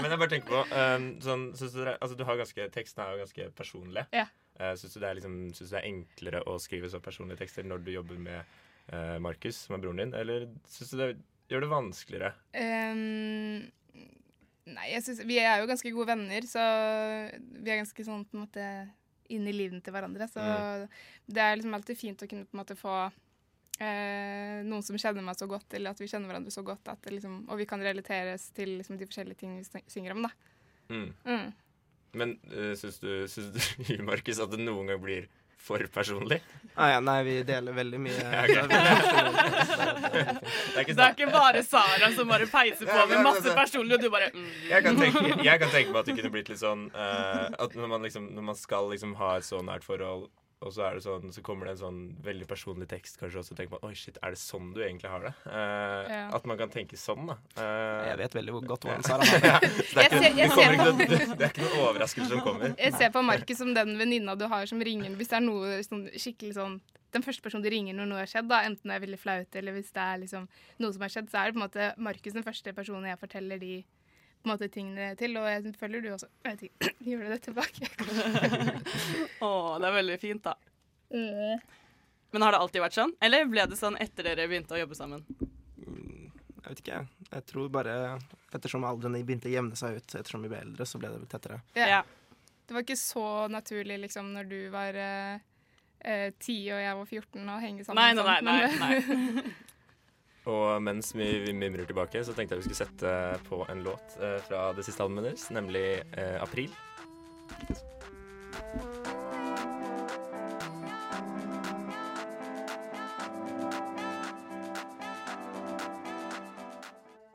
Men 0.09 0.15
jeg 0.15 0.21
bare 0.23 0.31
tenker 0.31 0.49
på 0.49 0.61
um, 0.73 1.03
sånn, 1.21 1.41
du, 1.53 1.81
er- 1.85 1.97
altså, 1.99 2.15
du 2.17 2.23
har 2.25 2.39
ganske, 2.39 2.65
Tekstene 2.73 3.05
er 3.05 3.13
jo 3.13 3.21
ganske 3.21 3.45
personlige. 3.59 4.05
Ja. 4.15 4.23
Uh, 4.57 4.71
Syns 4.79 4.95
du, 4.97 5.03
liksom, 5.05 5.35
du 5.53 5.59
det 5.61 5.77
er 5.77 5.85
enklere 5.87 6.41
å 6.49 6.55
skrive 6.59 6.89
så 6.89 6.99
personlige 7.03 7.43
tekster 7.43 7.67
når 7.67 7.83
du 7.85 7.91
jobber 7.93 8.17
med 8.25 8.55
uh, 8.89 9.19
Markus, 9.21 9.61
som 9.67 9.77
er 9.77 9.83
broren 9.83 10.01
din, 10.01 10.15
eller 10.17 10.47
syns 10.65 10.95
du 10.95 10.97
det 11.03 11.11
gjør 11.51 11.63
det 11.67 11.69
vanskeligere? 11.75 12.33
Um, 12.57 13.69
nei, 14.73 14.89
jeg 14.95 15.05
synes, 15.05 15.21
vi 15.29 15.37
er 15.43 15.61
jo 15.61 15.69
ganske 15.69 15.93
gode 15.93 16.09
venner, 16.15 16.49
så 16.49 16.65
vi 17.37 17.69
er 17.69 17.83
ganske 17.83 18.05
sånn 18.09 18.25
på 18.25 18.37
en 18.37 18.43
måte 18.47 18.65
inn 19.29 19.45
i 19.45 19.53
livene 19.53 19.81
til 19.85 19.93
hverandre. 19.93 20.25
Så 20.29 20.41
det 21.29 21.41
er 21.45 21.57
liksom 21.59 21.77
alltid 21.77 22.01
fint 22.01 22.25
å 22.25 22.29
kunne 22.29 22.49
på 22.49 22.57
en 22.57 22.63
måte 22.63 22.77
få 22.79 22.95
eh, 23.79 24.59
noen 24.67 24.83
som 24.86 25.00
kjenner 25.00 25.25
meg 25.25 25.39
så 25.39 25.48
godt, 25.50 25.74
eller 25.77 25.95
at 25.95 26.01
vi 26.01 26.09
kjenner 26.12 26.31
hverandre 26.31 26.53
så 26.53 26.63
godt, 26.67 26.91
at 26.91 27.09
liksom, 27.12 27.41
og 27.50 27.59
vi 27.62 27.67
kan 27.69 27.83
relateres 27.83 28.50
til 28.55 28.77
liksom 28.79 29.00
de 29.00 29.07
forskjellige 29.09 29.41
ting 29.41 29.57
vi 29.59 29.83
synger 29.91 30.15
om. 30.15 30.27
da. 30.27 30.31
Mm. 30.89 31.09
Mm. 31.25 31.50
Men 32.19 32.39
uh, 32.53 32.74
syns 32.77 33.00
du, 33.00 33.12
syns 33.33 33.75
du 33.77 34.00
Markus, 34.03 34.41
at 34.41 34.51
det 34.53 34.63
noen 34.63 34.89
gang 34.89 35.01
blir 35.03 35.29
for 35.59 35.83
personlig? 35.93 36.39
Ah, 36.75 36.93
ja, 36.93 37.00
nei, 37.03 37.17
vi 37.27 37.36
deler 37.43 37.75
veldig 37.75 38.00
mye. 38.01 38.19
Ja, 38.33 38.45
okay. 38.45 38.67
Det 40.09 40.77
er 40.77 40.81
ikke 40.81 40.95
Det 40.95 41.03
er 41.03 41.13
ikke 41.13 41.27
bare 41.33 41.62
Sara 41.67 42.09
som 42.15 42.29
bare 42.31 42.48
peiser 42.50 42.88
på 42.88 43.00
med 43.12 43.21
masse 43.25 43.43
altså- 43.43 43.55
personlig, 43.57 43.98
og 43.98 44.01
du 44.01 44.09
bare 44.09 44.29
mm. 44.33 44.48
jeg 44.69 44.83
kan, 44.86 44.98
tenke, 44.98 45.43
jeg 45.45 45.62
kan 45.62 45.74
tenke 45.74 45.91
meg 45.91 46.00
at 46.00 46.09
det 46.09 46.15
kunne 46.17 46.31
blitt 46.33 46.50
litt 46.50 46.62
sånn 46.62 46.88
uh, 46.95 47.50
At 47.59 47.75
når 47.77 47.91
man, 47.91 48.07
liksom, 48.07 48.29
når 48.36 48.48
man 48.51 48.57
skal 48.57 48.89
liksom 48.93 49.13
ha 49.19 49.36
et 49.38 49.45
så 49.45 49.62
nært 49.65 49.86
forhold, 49.86 50.29
og 50.61 50.73
så 50.75 50.83
er 50.89 50.97
det 50.97 51.03
sånn 51.05 51.29
Så 51.31 51.39
kommer 51.45 51.69
det 51.69 51.73
en 51.77 51.79
sånn 51.81 51.99
veldig 52.25 52.45
personlig 52.49 52.87
tekst, 52.91 53.15
kanskje, 53.21 53.39
og 53.39 53.45
så 53.47 53.55
tenker 53.55 53.77
man 53.77 53.85
Oi, 53.87 53.93
shit, 53.95 54.17
er 54.23 54.35
det 54.35 54.39
sånn 54.41 54.73
du 54.75 54.81
egentlig 54.83 55.09
har 55.11 55.23
det? 55.23 55.33
Eh, 55.47 56.09
Ja. 56.09 56.21
At 56.35 56.45
man 56.49 56.57
kan 56.59 56.69
tenke 56.73 56.97
sånn, 56.99 57.29
da. 57.29 57.37
Eh, 57.55 58.09
Jeg 58.09 58.17
vet 58.23 58.35
veldig 58.39 58.55
godt 58.67 58.87
hvordan 58.87 59.03
Sara 59.07 59.23
har 59.23 59.39
det. 59.39 59.49
ja, 59.53 59.59
så 59.63 59.95
det, 59.95 60.03
er 60.03 60.09
ikke, 60.09 60.35
det, 60.35 60.49
kommer 60.51 60.75
ikke 60.75 60.87
noe, 60.89 61.07
det 61.39 61.47
er 61.47 61.53
ikke 61.53 61.63
noen 61.65 61.83
overraskelse 61.87 62.29
som 62.33 62.41
kommer. 62.43 62.73
Jeg 62.77 62.93
ser 62.99 63.11
på 63.15 63.23
Markus 63.23 63.61
som 63.61 63.73
den 63.77 63.95
venninna 63.99 64.35
du 64.35 64.47
har 64.51 64.65
som 64.69 64.81
ringer 64.83 65.15
hvis 65.19 65.31
det 65.31 65.37
er 65.39 65.45
noe 65.45 65.79
sånn 65.87 66.07
skikkelig 66.15 66.55
sånn 66.59 66.79
Den 67.15 67.23
første 67.25 67.41
personen 67.41 67.63
du 67.65 67.69
ringer 67.73 67.95
når 67.97 68.05
noe 68.11 68.19
har 68.21 68.29
skjedd, 68.29 68.45
da, 68.51 68.59
enten 68.67 68.91
det 68.91 68.97
er 68.99 69.01
veldig 69.01 69.17
flaut 69.17 69.55
eller 69.57 69.73
hvis 69.73 69.89
det 69.95 70.03
er 70.03 70.19
liksom 70.21 70.43
noe 70.77 70.93
som 70.93 71.01
har 71.01 71.09
skjedd, 71.15 71.31
så 71.31 71.39
er 71.41 71.47
det 71.49 71.55
på 71.55 71.59
en 71.61 71.65
måte 71.65 71.87
Markus 71.97 72.35
den 72.35 72.45
første 72.45 72.73
personen 72.77 73.07
jeg 73.09 73.17
forteller 73.23 73.57
de 73.63 73.71
på 74.39 74.48
en 74.48 74.53
måte 74.53 74.69
tingene 74.72 75.12
til, 75.19 75.36
og 75.36 75.48
jeg 75.51 75.74
følger 75.79 76.03
du 76.05 76.10
også. 76.15 76.29
Jeg 76.46 76.55
vet 76.55 76.63
ikke, 76.69 76.91
gjør 77.10 77.24
du 77.25 77.31
det 77.34 77.39
tilbake? 77.43 77.89
Å, 79.46 79.50
det 79.81 79.89
er 79.89 79.98
veldig 79.98 80.17
fint, 80.22 80.46
da. 80.48 80.55
Men 82.31 82.46
har 82.46 82.53
det 82.53 82.62
alltid 82.62 82.84
vært 82.86 82.98
sånn? 83.00 83.15
Eller 83.25 83.48
ble 83.50 83.65
det 83.72 83.79
sånn 83.79 83.98
etter 84.00 84.29
dere 84.29 84.48
begynte 84.48 84.77
å 84.77 84.79
jobbe 84.79 84.96
sammen? 84.98 85.25
Mm, 85.81 86.29
Jeg 86.60 86.65
vet 86.69 86.84
ikke, 86.84 87.00
jeg. 87.01 87.27
Jeg 87.34 87.46
tror 87.51 87.69
bare 87.74 87.96
ettersom 88.55 88.86
aldrene 88.88 89.22
begynte 89.25 89.50
å 89.50 89.53
jevne 89.53 89.77
seg 89.79 90.00
ut 90.00 90.15
ettersom 90.22 90.46
vi 90.46 90.51
ble 90.53 90.62
eldre, 90.63 90.88
så 90.88 91.01
ble 91.01 91.12
det 91.12 91.22
vel 91.22 91.31
tettere. 91.31 91.62
Ja. 91.77 92.03
Det 92.69 92.75
var 92.77 92.86
ikke 92.86 93.00
så 93.01 93.25
naturlig 93.50 93.98
liksom 94.05 94.29
når 94.36 94.50
du 94.50 94.60
var 94.69 94.93
ti 94.93 96.05
eh, 96.05 96.29
10 96.38 96.58
og 96.75 96.84
jeg 96.84 96.98
var 97.00 97.08
14 97.10 97.50
å 97.50 97.58
henge 97.63 97.86
sammen. 97.88 98.00
Nei, 98.00 98.13
nei, 98.13 98.41
nei. 98.46 98.60
nei, 98.77 99.41
nei. 99.41 99.55
Og 100.48 100.81
mens 100.81 101.12
vi, 101.15 101.27
vi 101.43 101.53
mimrer 101.53 101.86
tilbake, 101.89 102.24
så 102.24 102.34
tenkte 102.34 102.55
jeg 102.55 102.63
vi 102.63 102.69
skulle 102.69 102.79
sette 102.86 103.12
på 103.50 103.60
en 103.69 103.84
låt 103.84 104.15
eh, 104.24 104.39
fra 104.48 104.69
det 104.77 104.86
siste 104.88 105.03
albumet 105.03 105.27
deres, 105.31 105.50
nemlig 105.51 105.86
eh, 106.15 106.39
'April'. 106.39 106.74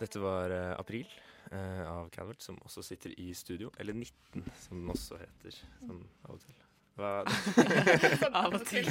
Dette 0.01 0.21
var 0.21 0.51
eh, 0.51 0.73
'April' 0.79 1.13
eh, 1.53 1.85
av 1.91 2.11
Calvert, 2.11 2.43
som 2.43 2.59
også 2.65 2.83
sitter 2.83 3.15
i 3.21 3.35
studio. 3.35 3.71
Eller 3.79 3.93
19, 3.93 4.45
som 4.61 4.81
den 4.81 4.91
også 4.91 5.21
heter. 5.21 5.61
Som 5.81 6.07
av 6.25 6.37
og 6.37 6.41
til. 6.41 6.74
Hva, 6.95 7.25
Av 8.45 8.55
og 8.55 8.63
til. 8.69 8.87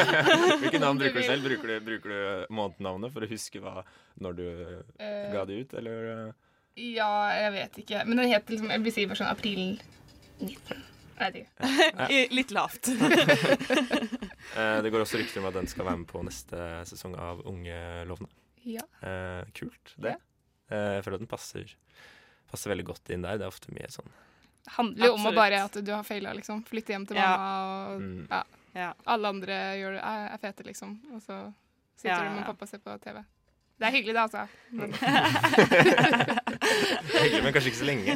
Hvilke 0.62 0.80
navn 0.80 1.00
bruker 1.02 1.18
du 1.18 1.26
selv? 1.26 1.44
Bruker 1.44 1.68
du, 1.68 1.74
bruker 1.84 2.14
du 2.14 2.54
månednavnet 2.54 3.12
for 3.12 3.26
å 3.26 3.28
huske 3.28 3.60
hva, 3.60 3.82
når 4.24 4.38
du 4.38 4.46
uh, 4.46 5.26
ga 5.34 5.44
det 5.48 5.58
ut, 5.60 5.76
eller? 5.82 6.32
ja, 6.80 7.12
jeg 7.36 7.52
vet 7.58 7.82
ikke. 7.82 8.06
Men 8.08 8.22
den 8.22 8.32
het 8.32 8.48
liksom 8.48 8.72
Jeg 8.72 8.84
vil 8.86 8.94
si 8.94 9.04
bare 9.10 9.20
sånn 9.20 9.34
april 9.34 9.62
19. 10.40 10.88
Nei, 11.22 11.44
ja. 11.44 12.08
Litt 12.38 12.50
lavt. 12.56 12.88
Eh, 12.88 14.78
det 14.82 14.90
går 14.90 15.04
også 15.04 15.20
rykter 15.20 15.40
om 15.40 15.46
at 15.48 15.54
den 15.54 15.68
skal 15.70 15.86
være 15.86 16.00
med 16.02 16.08
på 16.10 16.20
neste 16.26 16.56
sesong 16.88 17.14
av 17.20 17.44
Unge 17.48 17.76
lovende. 18.08 18.32
Ja. 18.66 18.82
Eh, 19.06 19.44
kult, 19.56 19.94
det. 20.02 20.16
Eh, 20.72 20.96
jeg 20.96 21.04
føler 21.04 21.20
at 21.20 21.22
den 21.22 21.30
passer, 21.30 21.76
passer 22.50 22.72
veldig 22.72 22.88
godt 22.90 23.12
inn 23.14 23.24
der. 23.24 23.38
Det 23.38 23.46
er 23.46 23.52
ofte 23.54 23.72
mye 23.74 23.88
sånn 23.92 24.10
handler 24.66 25.06
jo 25.06 25.12
om 25.14 25.26
å 25.26 25.34
bare 25.34 25.62
at 25.64 25.74
du 25.84 25.92
har 25.92 26.02
faila, 26.06 26.32
liksom. 26.38 26.62
Flytte 26.68 26.92
hjem 26.94 27.06
til 27.08 27.16
Ja. 27.16 27.30
mamma, 27.36 27.52
og 27.92 28.00
mm. 28.00 28.26
ja, 28.30 28.42
Ja. 28.74 28.94
alle 29.06 29.28
andre 29.28 29.54
gjør 29.80 29.92
det, 29.98 30.02
er, 30.02 30.26
er 30.32 30.38
fete, 30.38 30.62
liksom. 30.64 31.00
Og 31.14 31.20
så 31.22 31.52
sitter 31.96 32.14
Ja, 32.14 32.18
du 32.22 32.30
med 32.36 32.46
pappa 32.46 32.62
og 32.62 32.68
ser 32.68 32.78
på 32.78 32.98
TV. 33.02 33.22
Det 33.82 33.88
er 33.88 33.92
hyggelig, 33.96 34.14
det, 34.14 34.20
altså. 34.22 34.46
Men, 34.70 34.90
Det 34.92 35.02
er 37.18 37.24
hyggelig, 37.24 37.42
men 37.42 37.52
kanskje 37.52 37.68
ikke 37.72 37.78
så 37.80 37.84
lenge. 37.88 38.14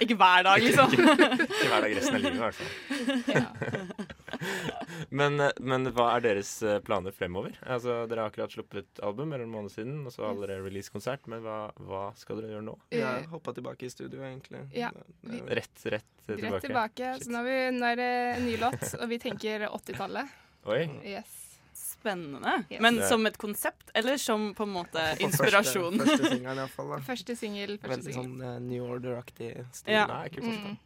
Ikke 0.00 0.16
hver 0.18 0.42
dag, 0.42 0.58
liksom. 0.62 0.90
Ikke 0.92 1.68
hver 1.70 1.80
dag 1.80 1.96
resten 1.96 2.14
av 2.14 2.20
livet, 2.20 2.34
i 2.34 2.38
hvert 2.42 2.54
fall. 2.54 4.06
Men, 5.18 5.38
eh, 5.40 5.52
men 5.60 5.86
hva 5.94 6.06
er 6.16 6.24
deres 6.24 6.50
eh, 6.62 6.78
planer 6.84 7.14
fremover? 7.14 7.54
Altså, 7.66 8.04
Dere 8.10 8.24
har 8.24 8.32
akkurat 8.32 8.52
sluppet 8.54 9.00
album 9.04 9.32
eller 9.32 9.44
en 9.46 9.52
måned 9.52 9.72
siden, 9.74 10.00
og 10.06 10.14
så 10.14 10.24
har 10.28 10.38
dere 10.40 10.62
release-konsert. 10.64 11.26
Men 11.30 11.42
hva, 11.44 11.58
hva 11.86 12.04
skal 12.18 12.40
dere 12.40 12.54
gjøre 12.54 12.66
nå? 12.66 12.74
Vi 12.94 13.02
har 13.04 13.26
hoppa 13.32 13.54
tilbake 13.56 13.86
i 13.88 13.92
studio, 13.92 14.22
egentlig. 14.26 14.64
Ja, 14.76 14.90
det- 15.22 15.42
Rett, 15.60 15.86
rett 15.92 16.04
eh, 16.28 16.34
tilbake? 16.34 16.52
Rett 16.54 16.66
tilbake. 16.68 17.12
Så 17.22 17.30
nå 17.30 17.40
har 17.42 17.48
vi 17.50 17.58
nå 17.78 17.90
er 17.92 18.00
det 18.00 18.10
en 18.36 18.46
ny 18.48 18.56
låt, 18.60 18.86
og 19.00 19.08
vi 19.12 19.18
tenker 19.22 19.66
80-tallet. 19.70 20.36
Oi. 20.72 20.82
Yes. 21.04 21.40
Spennende. 21.74 22.64
Yes. 22.70 22.80
Men 22.84 23.00
som 23.08 23.26
et 23.26 23.36
konsept, 23.40 23.90
eller 23.94 24.16
som 24.20 24.50
på 24.54 24.62
en 24.66 24.72
måte 24.74 25.02
inspirasjon? 25.24 25.98
Første, 26.00 26.30
første 26.30 26.40
iallfall. 26.44 27.36
singel. 27.40 27.78
Første 27.78 27.94
Veldig 27.94 28.16
sånn 28.16 28.34
uh, 28.42 28.58
New 28.60 28.84
Order-aktig 28.88 29.52
stil. 29.72 29.94
Ja. 29.96 30.04
Nei, 30.10 30.28
kult. 30.34 30.50
Mm. 30.52 30.76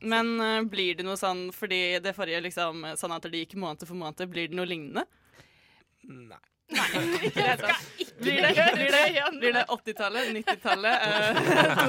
Men 0.00 0.40
uh, 0.40 0.62
blir 0.64 0.94
det 0.96 1.04
noe 1.04 1.16
sånn 1.20 1.50
fordi 1.52 1.98
det 2.00 2.14
forrige 2.16 2.40
liksom 2.48 2.84
sånn 2.96 3.12
at 3.16 3.22
det 3.30 3.44
gikk 3.44 3.54
måned 3.60 3.86
for 3.86 3.94
måned, 4.00 4.28
blir 4.32 4.48
det 4.48 4.56
noe 4.56 4.66
lignende? 4.68 5.04
Nei. 6.08 6.38
Blir 8.20 8.42
det, 8.42 8.72
blir 8.74 8.92
det, 8.92 9.30
blir 9.40 9.52
det 9.56 9.64
80-tallet, 9.68 10.28
90-tallet, 10.36 11.02
eh, 11.06 11.38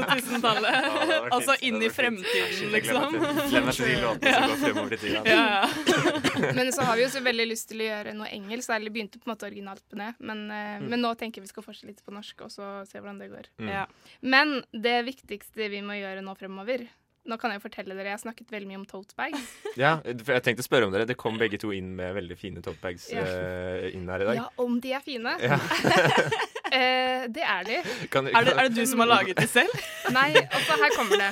2000-tallet? 0.09 0.71
Ja, 0.71 0.81
det 0.81 0.91
hadde 0.95 1.17
vært 1.25 1.33
Altså 1.35 1.55
inn 1.67 1.83
i 1.83 1.89
fremtiden, 1.91 2.71
liksom. 2.71 3.17
Glemmer 3.17 3.67
meg 3.67 3.75
til- 3.75 3.91
de 3.91 3.97
låtene 4.01 4.31
som 4.31 4.47
går 4.47 4.61
fremover 4.63 4.95
i 4.95 4.99
tida. 5.01 5.21
Ja. 5.35 6.53
Men 6.55 6.71
så 6.73 6.87
har 6.87 6.97
vi 6.97 7.03
jo 7.03 7.09
så 7.13 7.21
veldig 7.25 7.45
lyst 7.51 7.67
til 7.69 7.83
å 7.83 7.89
gjøre 7.91 8.15
noe 8.17 8.29
engelsk. 8.31 8.71
Eller 8.73 8.95
begynte 8.95 9.19
på 9.21 9.27
en 9.29 9.33
måte 9.35 9.45
originalt 9.51 9.83
på 9.91 9.99
det. 10.01 10.09
Men, 10.19 10.45
eh, 10.49 10.71
Mm. 10.81 10.87
men 10.89 11.01
nå 11.03 11.11
tenker 11.19 11.43
vi 11.43 11.47
skal 11.51 11.63
fortsette 11.67 11.91
litt 11.91 12.01
på 12.05 12.13
norsk, 12.15 12.41
og 12.47 12.49
så 12.49 12.71
se 12.89 12.97
hvordan 12.97 13.19
det 13.19 13.29
går. 13.29 13.51
Mm. 13.59 13.69
ja. 13.69 13.85
Men 14.21 14.63
det 14.73 14.97
viktigste 15.05 15.67
vi 15.69 15.81
må 15.85 15.99
gjøre 15.99 16.23
nå 16.25 16.33
fremover 16.39 16.87
Nå 17.29 17.37
kan 17.37 17.51
jeg 17.53 17.61
fortelle 17.61 17.93
dere, 17.93 18.07
jeg 18.09 18.15
har 18.17 18.21
snakket 18.23 18.49
veldig 18.49 18.67
mye 18.71 18.79
om 18.79 18.85
tote 18.89 19.13
bags. 19.15 19.43
Ja, 19.77 19.91
for 20.01 20.33
jeg 20.33 20.41
tenkte 20.47 20.63
å 20.63 20.65
spørre 20.65 20.87
om 20.87 20.93
dere. 20.95 21.05
Det 21.05 21.15
kom 21.21 21.37
begge 21.37 21.59
to 21.61 21.69
inn 21.75 21.91
med 21.95 22.15
veldig 22.17 22.37
fine 22.39 22.63
totebags 22.65 23.09
Ja. 23.13 23.21
uh, 23.21 23.85
inn 23.93 24.09
her 24.09 24.23
i 24.25 24.29
dag. 24.31 24.39
Ja, 24.41 24.47
om 24.63 24.79
de 24.81 24.93
er 24.97 25.03
fine. 25.05 25.35
Ja. 25.43 25.59
uh, 25.61 27.27
det 27.37 27.45
er 27.45 27.63
de. 27.67 27.77
Kan, 28.13 28.27
Er, 28.31 28.47
det, 28.47 28.55
er 28.57 28.69
det 28.69 28.75
du 28.81 28.85
som 28.89 29.03
har 29.05 29.11
laget 29.13 29.37
det 29.37 29.49
selv? 29.53 29.73
Nei, 30.17 30.31
altså, 30.41 30.79
her 30.81 30.95
kommer 30.97 31.21
det. 31.21 31.31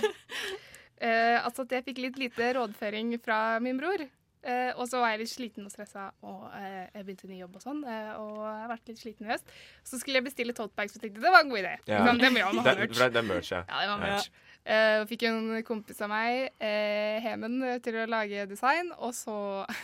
Uh, 1.00 1.38
altså 1.48 1.63
at 1.65 1.72
jeg 1.77 1.86
fikk 1.89 2.01
litt 2.03 2.17
lite 2.19 2.53
rådføring 2.60 3.13
fra 3.24 3.41
min 3.63 3.79
bror. 3.79 4.05
Uh, 4.39 4.72
og 4.79 4.86
så 4.88 5.01
var 5.01 5.12
jeg 5.15 5.25
litt 5.25 5.31
sliten 5.34 5.65
og 5.67 5.72
stressa, 5.74 6.05
og 6.24 6.46
uh, 6.53 6.86
jeg 6.96 7.01
begynte 7.03 7.27
ny 7.27 7.41
jobb 7.41 7.58
og 7.60 7.63
sånn. 7.65 7.81
Uh, 7.84 8.12
og 8.22 8.38
jeg 8.46 8.60
har 8.62 8.69
vært 8.72 8.91
litt 8.93 9.01
sliten 9.01 9.27
i 9.27 9.34
høst. 9.34 9.50
Så 9.84 10.00
skulle 10.00 10.22
jeg 10.22 10.27
bestille 10.29 10.55
tote 10.55 10.72
bags, 10.79 10.96
og 10.96 11.03
tenkte 11.03 11.24
det 11.24 11.34
var 11.34 11.43
en 11.43 11.51
god 11.51 11.60
idé. 11.65 11.74
Ja. 11.91 12.03
Men 12.08 12.22
det 12.22 12.29
må 12.36 12.39
jo 12.46 12.53
det, 12.62 12.63
ha 12.63 12.75
er- 12.77 13.12
det 13.17 13.19
er 13.24 13.27
merch, 13.34 13.51
ja. 13.51 13.65
Ja, 13.67 13.81
det 13.84 13.89
var 13.91 13.98
Ja. 13.98 14.13
merch. 14.13 14.29
Eh, 14.29 14.46
og 14.70 15.08
fikk 15.10 15.24
en 15.30 15.64
kompis 15.66 16.02
av 16.06 16.12
meg, 16.12 16.52
eh, 16.62 17.18
Hemen, 17.24 17.62
til 17.82 17.98
å 17.98 18.08
lage 18.10 18.46
design, 18.50 18.92
og 18.98 19.16
så 19.18 19.38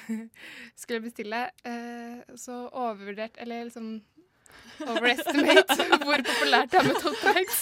skulle 0.78 1.00
jeg 1.00 1.08
bestille. 1.08 1.46
Eh, 1.66 2.36
så 2.38 2.66
overvurdert, 2.70 3.40
eller 3.42 3.66
liksom 3.66 3.96
overestimate 4.86 5.76
hvor 6.06 6.24
populært 6.28 6.72
det 6.72 6.80
er 6.80 6.88
med 6.90 7.02
tote 7.02 7.34
bags. 7.34 7.62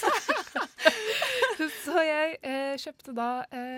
så 1.85 2.05
jeg 2.05 2.37
eh, 2.41 2.73
kjøpte 2.81 3.15
da 3.17 3.29
eh, 3.53 3.72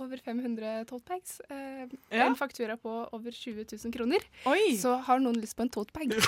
over 0.00 0.16
500 0.24 0.84
tote 0.88 1.04
bags. 1.08 1.40
Eh, 1.50 1.88
Ja. 2.12 2.26
En 2.26 2.36
faktura 2.36 2.76
på 2.76 2.90
over 3.12 3.30
20 3.32 3.64
000 3.84 3.92
kroner. 3.92 4.18
Oi! 4.46 4.76
Så 4.78 4.94
har 5.06 5.18
noen 5.20 5.36
lyst 5.40 5.56
på 5.56 5.62
en 5.62 5.68
tote 5.72 5.92
bag? 5.92 6.12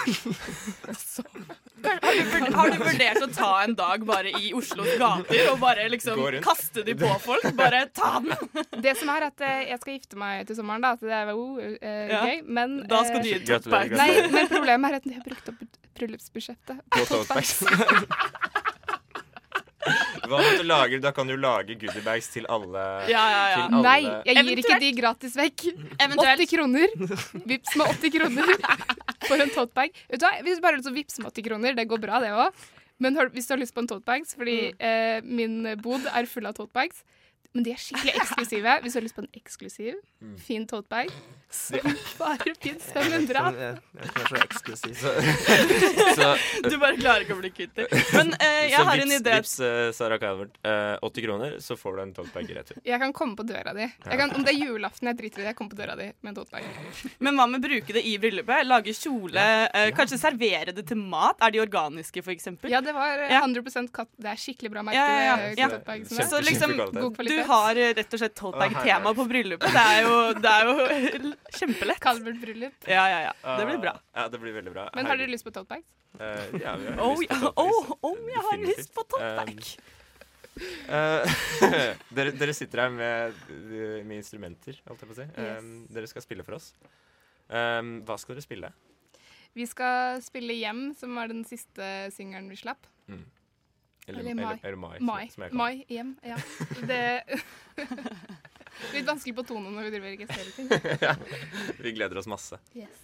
Har 1.85 2.15
du, 2.15 2.53
har 2.57 2.71
du 2.71 2.79
vurdert 2.81 3.21
å 3.23 3.27
ta 3.35 3.51
en 3.65 3.75
dag 3.77 4.05
bare 4.09 4.31
i 4.41 4.53
Oslos 4.57 4.89
gater 5.01 5.51
og 5.53 5.59
bare 5.61 5.85
liksom 5.93 6.21
kaste 6.45 6.85
de 6.87 6.95
på 6.97 7.11
folk? 7.21 7.45
Bare 7.59 7.83
ta 7.93 8.15
den! 8.25 8.33
Det 8.85 8.95
som 8.97 9.11
er 9.13 9.27
at 9.29 9.45
eh, 9.45 9.67
jeg 9.69 9.81
skal 9.83 9.99
gifte 9.99 10.17
meg 10.21 10.47
til 10.49 10.57
sommeren, 10.57 10.81
da, 10.85 10.95
så 10.97 11.11
det 11.11 11.19
er 11.19 11.33
jo 11.35 11.45
eh, 11.61 12.09
Ja. 12.09 12.23
gøy. 12.25 12.41
Men 12.57 12.79
Da 12.89 13.03
skal 13.05 13.21
du 13.25 13.29
gi 13.29 13.37
et 13.37 13.47
tote 13.49 13.69
bag. 13.73 13.93
Nei, 14.01 14.09
men 14.33 14.49
problemet 14.53 14.91
er 14.95 15.01
at 15.03 15.09
jeg 15.11 15.21
har 15.21 15.27
brukt 15.29 15.53
opp 15.53 15.81
bryllupsbudsjettet. 15.95 16.81
På 16.91 17.05
totebags. 17.07 17.53
Hva 20.31 20.41
om 20.41 20.59
du 20.59 20.65
lager, 20.69 21.01
Da 21.05 21.13
kan 21.17 21.29
du 21.29 21.35
lage 21.37 21.77
goodiebags 21.81 22.29
til 22.33 22.47
alle. 22.51 22.85
Ja, 23.11 23.25
ja, 23.31 23.43
ja. 23.51 23.57
Til 23.57 23.65
alle. 23.79 23.83
Nei, 23.83 24.01
jeg 24.29 24.45
gir 24.49 24.63
ikke 24.65 24.79
de 24.83 24.93
gratis 25.01 25.35
vekk. 25.39 25.67
Eventuelt 25.99 26.45
80 26.45 26.53
kroner. 26.55 26.95
Vips 27.51 27.75
med 27.81 27.93
80 27.99 28.15
kroner 28.19 28.55
for 29.29 29.41
en 29.45 29.53
totebag. 29.55 29.93
Vet 30.11 30.23
du 30.23 30.27
hva, 30.29 30.33
Hvis 30.47 30.61
du 30.61 30.65
bare 30.65 30.77
har 30.77 30.81
lyst 30.81 30.89
til 30.89 30.95
å 30.95 30.99
vippse 31.01 31.23
med 31.25 31.31
80 31.33 31.49
kroner, 31.49 31.77
det 31.79 31.89
går 31.91 32.03
bra, 32.03 32.21
det 32.25 32.33
òg. 32.35 32.65
Men 33.03 33.17
hør, 33.19 33.29
hvis 33.35 33.49
du 33.49 33.55
har 33.57 33.61
lyst 33.61 33.75
på 33.75 33.83
en 33.83 33.91
totebags, 33.91 34.37
fordi 34.39 34.59
eh, 34.79 35.19
min 35.27 35.63
bod 35.83 36.05
er 36.15 36.29
full 36.31 36.47
av 36.47 36.55
totebags 36.55 37.03
Men 37.55 37.65
de 37.67 37.73
er 37.75 37.81
skikkelig 37.83 38.15
eksklusive. 38.21 38.77
Hvis 38.83 38.95
du 38.95 38.99
har 39.01 39.05
lyst 39.07 39.17
på 39.19 39.23
en 39.25 39.33
eksklusiv, 39.39 39.99
fin 40.43 40.65
totebag, 40.71 41.11
som 41.55 41.95
bare 42.19 42.55
fins 42.61 42.89
500 42.93 43.41
av. 43.41 43.59
Jeg 43.59 43.77
vet 44.01 44.05
jeg 44.05 44.25
er 44.25 44.31
så 44.31 44.41
eksklusiv. 44.43 44.95
Så, 45.01 45.13
så, 46.19 46.31
Du 46.69 46.77
bare 46.83 46.99
klarer 46.99 47.25
ikke 47.25 47.37
å 47.37 47.41
bli 47.41 47.53
kvitt 47.55 47.75
det. 47.79 47.89
Men 48.15 48.35
eh, 48.39 48.61
jeg 48.73 48.79
så 48.79 48.89
har 48.91 49.05
en 49.05 49.15
idé. 49.19 49.37
vips 49.39 49.57
uh, 49.63 49.91
Sara 49.97 50.19
Calvert. 50.23 50.57
Uh, 50.67 50.97
80 51.05 51.27
kroner, 51.27 51.57
så 51.65 51.77
får 51.79 51.97
du 51.97 52.03
en 52.05 52.15
totebag 52.17 52.51
i 52.51 52.59
retur. 52.59 52.81
Jeg 52.85 53.01
kan 53.03 53.15
komme 53.17 53.39
på 53.39 53.47
døra 53.49 53.75
di. 53.77 53.87
Jeg 53.87 54.21
kan, 54.21 54.35
om 54.35 54.47
det 54.47 54.55
er 54.55 54.61
julaften, 54.61 55.11
jeg 55.11 55.21
driter 55.21 55.43
i 55.43 55.45
det. 55.45 55.51
Jeg 55.53 55.59
kommer 55.59 55.75
på 55.75 55.81
døra 55.81 55.97
di 55.99 56.11
med 56.21 56.33
en 56.33 56.39
totebag. 56.41 57.13
Men 57.25 57.39
hva 57.39 57.49
med 57.51 57.63
å 57.63 57.69
bruke 57.69 57.97
det 57.97 58.05
i 58.09 58.17
bryllupet? 58.21 58.67
Lage 58.69 58.95
kjole, 58.97 59.45
eh, 59.69 59.91
kanskje 59.97 60.19
servere 60.21 60.75
det 60.77 60.87
til 60.89 61.01
mat? 61.01 61.39
Er 61.45 61.55
de 61.55 61.63
organiske, 61.63 62.23
for 62.25 62.35
eksempel? 62.35 62.73
Ja, 62.73 62.83
det 62.85 62.95
var 62.97 63.19
eh, 63.19 63.33
Ja. 63.35 63.43
100 63.45 63.89
katt. 63.93 64.11
Det 64.17 64.31
er 64.31 64.41
skikkelig 64.41 64.71
bra 64.73 64.85
merke. 64.87 64.99
Ja, 64.99 65.07
ja, 65.09 65.37
ja. 65.57 65.69
Ja. 65.85 66.29
Så 66.29 66.41
liksom, 66.45 66.77
du 67.25 67.37
har 67.49 67.77
eh, 67.77 67.95
rett 67.97 68.15
og 68.15 68.23
slett 68.23 68.37
totebag-tema 68.39 69.15
på 69.15 69.29
bryllupet. 69.31 69.75
Det 69.75 69.85
er 69.95 70.07
jo, 70.07 70.17
det 70.39 70.55
er 70.55 70.71
jo 70.71 71.35
kjempelett. 71.53 72.01
Calvert 72.01 72.41
bryllup. 72.41 72.87
Ja, 72.89 73.05
ja, 73.11 73.21
ja. 73.29 73.57
Det 73.59 73.67
blir 73.67 73.79
bra. 73.83 73.93
Ja, 74.15 74.29
det 74.29 74.39
blir 74.41 74.53
veldig 74.57 74.73
bra. 74.73 74.89
Men 74.95 75.07
har 75.07 75.17
dere 75.21 75.31
lyst 75.33 75.45
på 75.45 75.51
totebags? 75.53 75.87
Uh, 76.15 76.61
ja, 76.63 76.77
vi 76.79 76.87
har 76.87 77.01
Oh, 77.03 77.19
lyst 77.21 77.31
ja. 77.31 77.39
på 77.41 77.51
totebags. 77.51 77.91
oh, 77.91 77.97
om 78.13 78.29
jeg 78.31 78.37
har 78.47 78.57
Definitivt. 78.57 78.79
lyst 78.79 78.95
på 78.95 79.05
totebag! 79.11 79.61
Uh, 80.87 81.27
dere, 82.17 82.31
dere 82.39 82.55
sitter 82.55 82.85
her 82.85 82.91
med, 82.95 83.35
med 84.07 84.17
instrumenter, 84.21 84.79
holdt 84.87 85.03
jeg 85.03 85.11
på 85.11 85.17
å 85.17 85.19
si. 85.19 85.27
Yes. 85.35 85.63
Um, 85.65 85.87
dere 85.97 86.07
skal 86.11 86.23
spille 86.23 86.45
for 86.47 86.55
oss. 86.61 86.69
Um, 87.51 87.97
hva 88.07 88.15
skal 88.23 88.37
dere 88.39 88.45
spille? 88.47 88.71
Vi 89.55 89.67
skal 89.71 90.23
spille 90.23 90.55
Hjem, 90.59 90.89
som 90.99 91.15
var 91.19 91.29
den 91.31 91.43
siste 91.47 91.89
singelen 92.15 92.49
vi 92.51 92.57
slapp. 92.59 92.87
Eller, 94.07 94.21
Eller 94.21 94.35
Mai. 94.37 94.43
Eller, 94.45 94.59
eller 94.65 94.77
Mai. 94.77 94.97
som- 94.99 95.07
Mai. 95.07 95.29
Som 95.33 95.43
jeg 95.47 95.53
Mai. 95.59 95.85
Hjem. 95.89 96.15
Ja. 96.23 96.37
Det 96.87 97.23
Litt 98.95 99.07
vanskelig 99.07 99.35
på 99.39 99.45
tonen 99.49 99.75
når 99.75 99.89
vi 99.89 99.93
driver 99.95 100.09
og 100.09 100.15
registrerer 100.17 100.51
ting. 100.57 100.67
ja. 101.07 101.15
Vi 101.79 101.95
gleder 101.97 102.21
oss 102.21 102.29
masse. 102.31 102.59
Yes. 102.75 103.03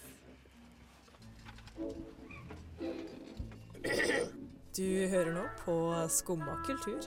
Du 4.76 4.86
hører 5.12 5.32
nå 5.34 5.46
på 5.64 5.76
Skumma 6.12 6.60
kultur. 6.66 7.00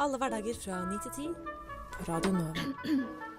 Alle 0.00 0.20
hverdager 0.20 0.56
fra 0.56 0.84
9 0.90 1.00
til 1.06 1.32
10 1.32 1.34
på 1.96 2.06
Radio 2.08 2.32
Nova. 2.36 3.29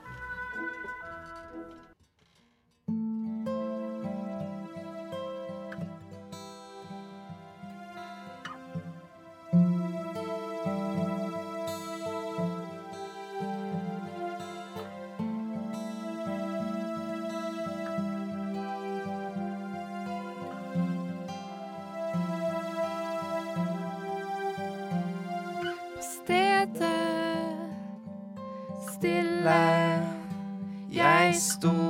Stedet 26.62 27.72
stille 28.94 29.62
Jeg 30.94 31.36
sto 31.36 31.81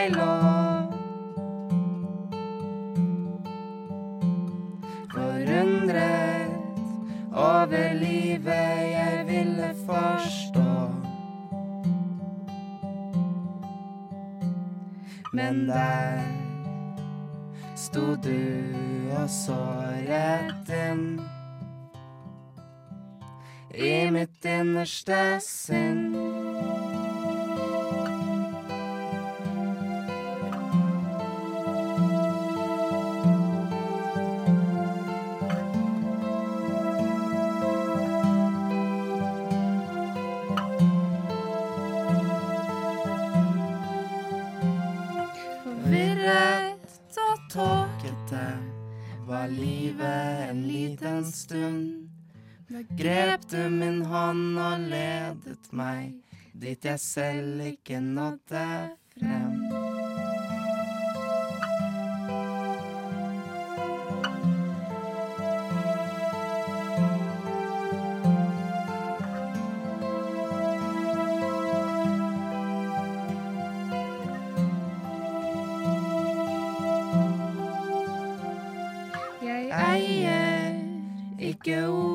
jeg 0.00 0.10
lå. 0.10 0.34
Forundret 5.12 6.50
over 7.32 7.92
livet 7.92 8.80
jeg 8.92 9.24
ville 9.26 9.74
forstå. 9.86 10.90
Men 15.32 15.68
der 15.68 16.22
sto 17.76 18.14
du 18.24 18.40
og 19.20 19.28
så 19.30 19.60
rett 20.08 20.72
inn 20.88 21.20
i 23.74 24.10
mitt 24.10 24.44
innerste 24.44 25.20
sinn. 25.44 26.09
Dit 56.60 56.84
jeg 56.84 57.00
selv 57.00 57.60
ikke 57.60 58.00
nådde 58.00 58.90
frem. 59.18 59.56
Jeg 79.42 79.96
eier 79.96 80.74
ikke 81.38 81.88
ord 81.88 82.09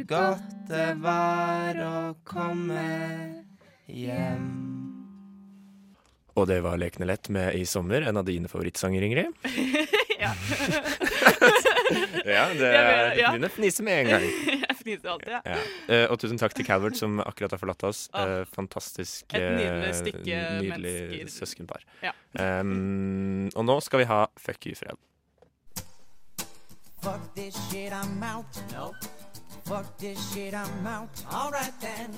hvor 0.00 0.08
godt 0.08 0.68
det 0.70 0.90
var 1.02 1.76
å 1.84 1.94
komme 2.24 2.84
hjem. 3.90 4.48
Og 6.38 6.46
det 6.48 6.60
var 6.64 6.78
Lekende 6.80 7.08
lett 7.10 7.28
med 7.32 7.56
I 7.58 7.66
sommer, 7.68 8.06
en 8.06 8.16
av 8.16 8.24
dine 8.24 8.48
favorittsanger, 8.48 9.02
Ingrid. 9.02 9.26
Ja. 10.20 10.34
ja, 12.28 12.42
det 12.52 12.68
er 12.68 13.14
ja. 13.16 13.30
dine 13.32 13.48
å 13.48 13.52
fnise 13.54 13.80
med 13.80 14.02
en 14.02 14.10
gang. 14.10 14.24
Jeg 14.66 14.74
fniser 14.76 15.08
alltid, 15.14 15.30
ja. 15.32 15.38
Ja. 15.48 15.62
Eh, 15.88 16.04
og 16.12 16.20
tusen 16.20 16.36
takk 16.36 16.52
til 16.58 16.66
Calvert, 16.68 16.98
som 17.00 17.22
akkurat 17.24 17.54
har 17.56 17.60
forlatt 17.62 17.86
oss. 17.88 18.02
Ah. 18.12 18.42
Fantastisk 18.52 19.32
Et 19.32 19.40
nydelig 19.40 19.88
eh, 19.88 19.96
stykke 19.96 20.42
nydelig 20.58 20.92
mennesker. 21.06 21.32
søskenpar. 21.38 21.86
Ja. 22.04 22.12
Um, 22.36 23.48
og 23.54 23.64
nå 23.64 23.78
skal 23.80 24.04
vi 24.04 24.10
ha 24.12 24.26
Fuck 24.36 24.68
you, 24.68 24.76
Fred. 24.76 25.00
Fuck 27.00 27.32
this 27.32 27.56
shit, 27.70 27.96
I'm 27.96 28.20
out. 28.20 28.60
No. 28.76 28.92
Fuck 29.70 29.98
this 29.98 30.34
shit, 30.34 30.52
I'm 30.52 30.84
out. 30.84 31.14
Alright 31.32 31.72
then. 31.80 32.10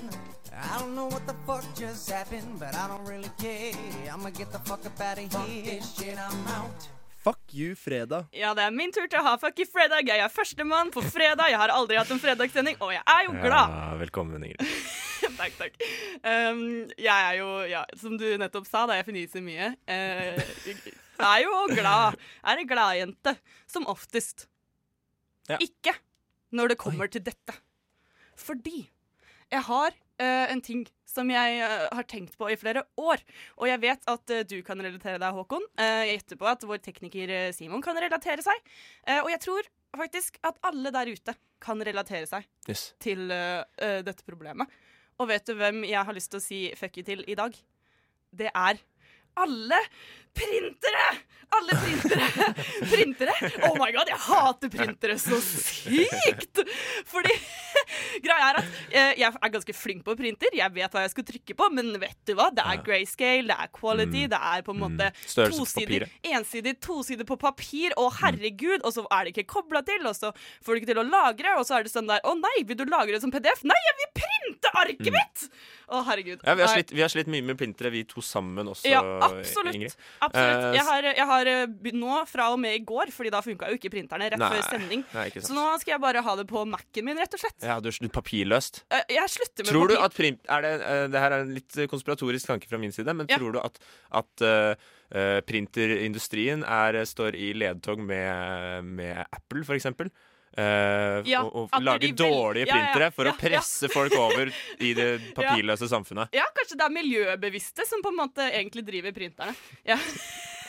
I 0.51 0.79
don't 0.79 0.95
know 0.95 1.05
what 1.05 1.27
the 1.27 1.35
fuck 1.45 1.63
just 1.75 2.09
happened, 2.09 2.57
but 2.57 2.73
I 2.73 2.87
don't 2.87 3.05
really 3.05 3.29
care. 3.37 3.73
I'ma 4.11 4.31
get 4.31 4.51
the 4.51 4.57
fuck 4.57 4.83
up 4.87 4.99
out 4.99 5.19
of 5.19 5.29
here. 5.29 5.29
Fuck 5.29 5.65
this 5.65 5.93
shit, 5.93 6.17
I'm 6.17 6.47
out. 6.47 6.87
Fuck 7.23 7.37
you, 7.51 7.75
fredag. 7.75 8.25
Ja, 8.33 8.55
det 8.57 8.63
er 8.63 8.71
min 8.73 8.89
tur 8.91 9.05
til 9.05 9.19
å 9.19 9.23
ha 9.27 9.33
Fuck 9.37 9.61
you 9.61 9.67
fredag. 9.69 10.01
Jeg 10.09 10.17
er 10.25 10.31
førstemann 10.33 10.89
på 10.89 11.03
fredag. 11.05 11.51
Jeg 11.53 11.59
har 11.61 11.69
aldri 11.75 11.99
hatt 11.99 12.09
en 12.09 12.21
fredagssending, 12.23 12.79
og 12.81 12.89
jeg 12.95 13.03
er 13.05 13.27
jo 13.27 13.35
glad. 13.37 13.75
Ja, 13.75 13.91
velkommen, 14.01 14.47
Ingrid. 14.49 14.73
takk, 15.41 15.53
takk. 15.59 15.77
Um, 16.25 16.63
jeg 16.97 17.13
er 17.13 17.37
jo, 17.37 17.51
ja, 17.69 17.83
som 18.01 18.15
du 18.17 18.25
nettopp 18.41 18.65
sa, 18.65 18.87
da 18.89 18.97
jeg 18.97 19.05
fniser 19.11 19.45
mye, 19.45 19.75
eh, 19.85 20.41
jeg 20.65 20.97
er 21.29 21.45
jo 21.45 21.61
glad. 21.69 22.17
Er 22.41 22.63
en 22.63 22.73
gladjente. 22.73 23.35
Som 23.69 23.85
oftest. 23.93 24.47
Ja. 25.51 25.61
Ikke 25.61 25.93
når 26.53 26.73
det 26.73 26.79
kommer 26.81 27.09
til 27.11 27.23
dette. 27.25 27.55
Fordi 28.39 28.85
jeg 29.53 29.61
har 29.67 29.93
uh, 29.93 30.45
en 30.49 30.61
ting 30.65 30.83
som 31.09 31.29
jeg 31.29 31.59
uh, 31.61 31.89
har 31.93 32.07
tenkt 32.09 32.37
på 32.39 32.49
i 32.49 32.57
flere 32.57 32.85
år. 32.97 33.21
Og 33.59 33.67
jeg 33.69 33.81
vet 33.83 34.07
at 34.09 34.33
uh, 34.33 34.41
du 34.49 34.55
kan 34.65 34.81
relatere 34.81 35.21
deg, 35.21 35.37
Håkon. 35.37 35.65
Jeg 35.77 36.15
gjetter 36.15 36.39
på 36.41 36.49
at 36.49 36.65
vår 36.69 36.81
tekniker 36.85 37.33
Simon 37.53 37.83
kan 37.85 37.97
relatere 38.01 38.45
seg. 38.45 38.71
Og 39.21 39.29
jeg 39.33 39.41
tror 39.43 39.69
faktisk 39.93 40.39
at 40.47 40.57
alle 40.65 40.93
der 40.95 41.11
ute 41.13 41.35
kan 41.63 41.79
relatere 41.85 42.25
seg 42.27 42.47
Yes. 42.67 42.93
til 43.03 43.27
dette 43.29 44.25
problemet. 44.25 44.71
Og 45.21 45.29
vet 45.29 45.45
du 45.45 45.53
hvem 45.59 45.83
jeg 45.85 46.01
har 46.07 46.15
lyst 46.15 46.31
til 46.33 46.41
å 46.41 46.43
si 46.43 46.59
fuck 46.79 46.97
you 46.97 47.05
til 47.05 47.21
i 47.29 47.37
dag? 47.37 47.53
Det 48.33 48.49
er 48.49 48.79
alle 49.39 49.79
printere! 50.33 51.05
Alle 51.53 51.75
printere! 51.77 52.27
printere! 52.93 53.33
Oh 53.67 53.75
my 53.77 53.91
god, 53.93 54.09
jeg 54.09 54.17
hater 54.25 54.71
printere 54.73 55.17
så 55.21 55.37
sykt! 55.43 56.63
Fordi 57.05 57.33
greia 58.25 58.47
er 58.47 58.57
at 58.63 58.79
eh, 58.89 59.11
jeg 59.21 59.27
er 59.29 59.51
ganske 59.53 59.75
flink 59.77 60.01
på 60.07 60.15
printer. 60.17 60.49
Jeg 60.57 60.73
vet 60.73 60.93
hva 60.95 61.03
jeg 61.05 61.11
skal 61.13 61.25
trykke 61.27 61.55
på, 61.59 61.67
men 61.75 61.91
vet 62.01 62.17
du 62.25 62.33
hva? 62.39 62.47
Det 62.55 62.65
er 62.65 62.81
grayscale, 62.85 63.45
det 63.51 63.57
er 63.67 63.69
quality, 63.77 64.23
Mm. 64.23 64.31
det 64.33 64.39
er 64.39 64.65
på 64.65 64.73
en 64.73 64.81
måte 64.81 65.11
Mm. 65.13 65.21
Størrelse 65.29 65.59
på 65.59 65.65
tosidig, 65.67 66.09
ensidig, 66.33 66.73
tosidig 66.81 67.25
på 67.29 67.37
papir. 67.41 67.93
Å, 68.01 68.07
herregud! 68.21 68.81
Og 68.85 68.93
så 68.97 69.05
er 69.13 69.25
det 69.29 69.35
ikke 69.35 69.45
kobla 69.53 69.83
til, 69.85 70.01
og 70.09 70.15
så 70.17 70.33
får 70.63 70.73
du 70.73 70.81
ikke 70.81 70.91
til 70.93 71.01
å 71.03 71.07
lagre, 71.09 71.53
og 71.59 71.65
så 71.69 71.77
er 71.77 71.85
det 71.85 71.93
sånn 71.93 72.09
der 72.09 72.21
Å 72.25 72.33
nei, 72.39 72.63
vil 72.65 72.77
du 72.81 72.85
lagre 72.89 73.13
det 73.13 73.21
som 73.21 73.33
PDF? 73.33 73.61
Nei, 73.67 73.77
jeg 73.77 73.95
vil 74.01 74.11
printe 74.17 74.42
arket 74.61 75.09
mitt! 75.13 75.47
Å, 75.93 75.99
herregud. 76.07 76.39
Mm. 76.41 76.47
Ja, 76.47 76.53
vi 76.55 76.61
har, 76.63 76.69
slitt, 76.71 76.91
vi 76.95 77.01
har 77.03 77.09
slitt 77.11 77.27
mye 77.29 77.43
med 77.45 77.57
printere, 77.59 77.91
vi 77.91 78.03
to 78.09 78.21
sammen 78.23 78.65
også, 78.71 78.87
Ja, 78.89 79.01
absolutt. 79.27 79.75
Ingrid. 79.75 79.95
Absolutt. 80.23 80.63
Eh, 80.63 80.77
Jeg 80.77 80.85
har, 80.87 81.07
jeg 81.19 81.27
har 81.27 81.45
eh, 81.51 81.91
nå 81.93 82.21
fra 82.29 82.47
og 82.53 82.59
med 82.63 82.75
i 82.75 82.79
går, 82.87 83.11
Fordi 83.13 83.29
da 83.33 83.41
funka 83.45 83.69
jo 83.69 83.77
ikke 83.77 83.91
printerne 83.93 84.29
rett 84.31 84.39
Nei. 84.39 84.49
før 84.55 84.63
sending. 84.71 85.03
Nei, 85.13 85.27
Så 85.35 85.53
nå 85.53 85.65
skal 85.81 85.95
jeg 85.97 86.01
bare 86.01 86.23
ha 86.25 86.35
det 86.39 86.47
på 86.49 86.63
Mac-en 86.65 87.05
min, 87.05 87.17
rett 87.19 87.33
og 87.35 87.39
slett. 87.43 87.59
Ja, 87.61 87.79
du 87.83 87.89
er 87.91 88.09
papirløst. 88.09 88.83
Eh, 88.89 89.03
Jeg 89.09 89.29
slutter 89.29 89.65
med 89.67 89.71
Tror 89.73 89.87
du 89.91 89.97
at 89.99 90.13
print 90.17 90.39
er 90.49 90.61
det, 90.65 90.73
det 91.13 91.19
her 91.19 91.31
er 91.37 91.45
en 91.45 91.53
litt 91.53 91.77
konspiratorisk 91.91 92.47
tanke 92.47 92.67
fra 92.71 92.77
min 92.81 92.91
side, 92.95 93.13
men 93.13 93.27
Ja. 93.29 93.37
tror 93.37 93.53
du 93.53 93.59
at, 93.61 93.77
at 94.11 94.41
eh, 95.13 95.41
printerindustrien 95.45 96.63
er, 96.65 97.03
står 97.05 97.35
i 97.37 97.53
ledtog 97.53 97.99
med, 98.01 98.83
med 98.85 99.25
Apple, 99.31 99.63
for 99.67 99.75
eksempel? 99.77 100.09
Eh, 100.57 101.19
Ja, 101.25 101.41
og, 101.43 101.69
og 101.73 101.81
lage 101.81 102.11
dårlige 102.13 102.67
Ja, 102.67 102.75
ja, 102.75 102.79
printere 102.91 103.09
for 103.15 103.25
ja, 103.29 103.33
å 103.33 103.39
presse 103.39 103.89
folk 103.89 104.13
over 104.19 104.51
i 104.79 104.93
det 104.97 105.09
papirløse 105.37 105.89
samfunnet. 105.89 106.33
Ja, 106.35 106.45
kanskje 106.57 106.77
det 106.77 106.85
er 106.87 106.93
miljøbevisste 106.99 107.87
som 107.89 108.03
på 108.05 108.13
en 108.13 108.19
måte 108.21 108.45
egentlig 108.51 108.85
driver 108.89 109.15
printerne. 109.15 109.55
Ja. 109.87 109.99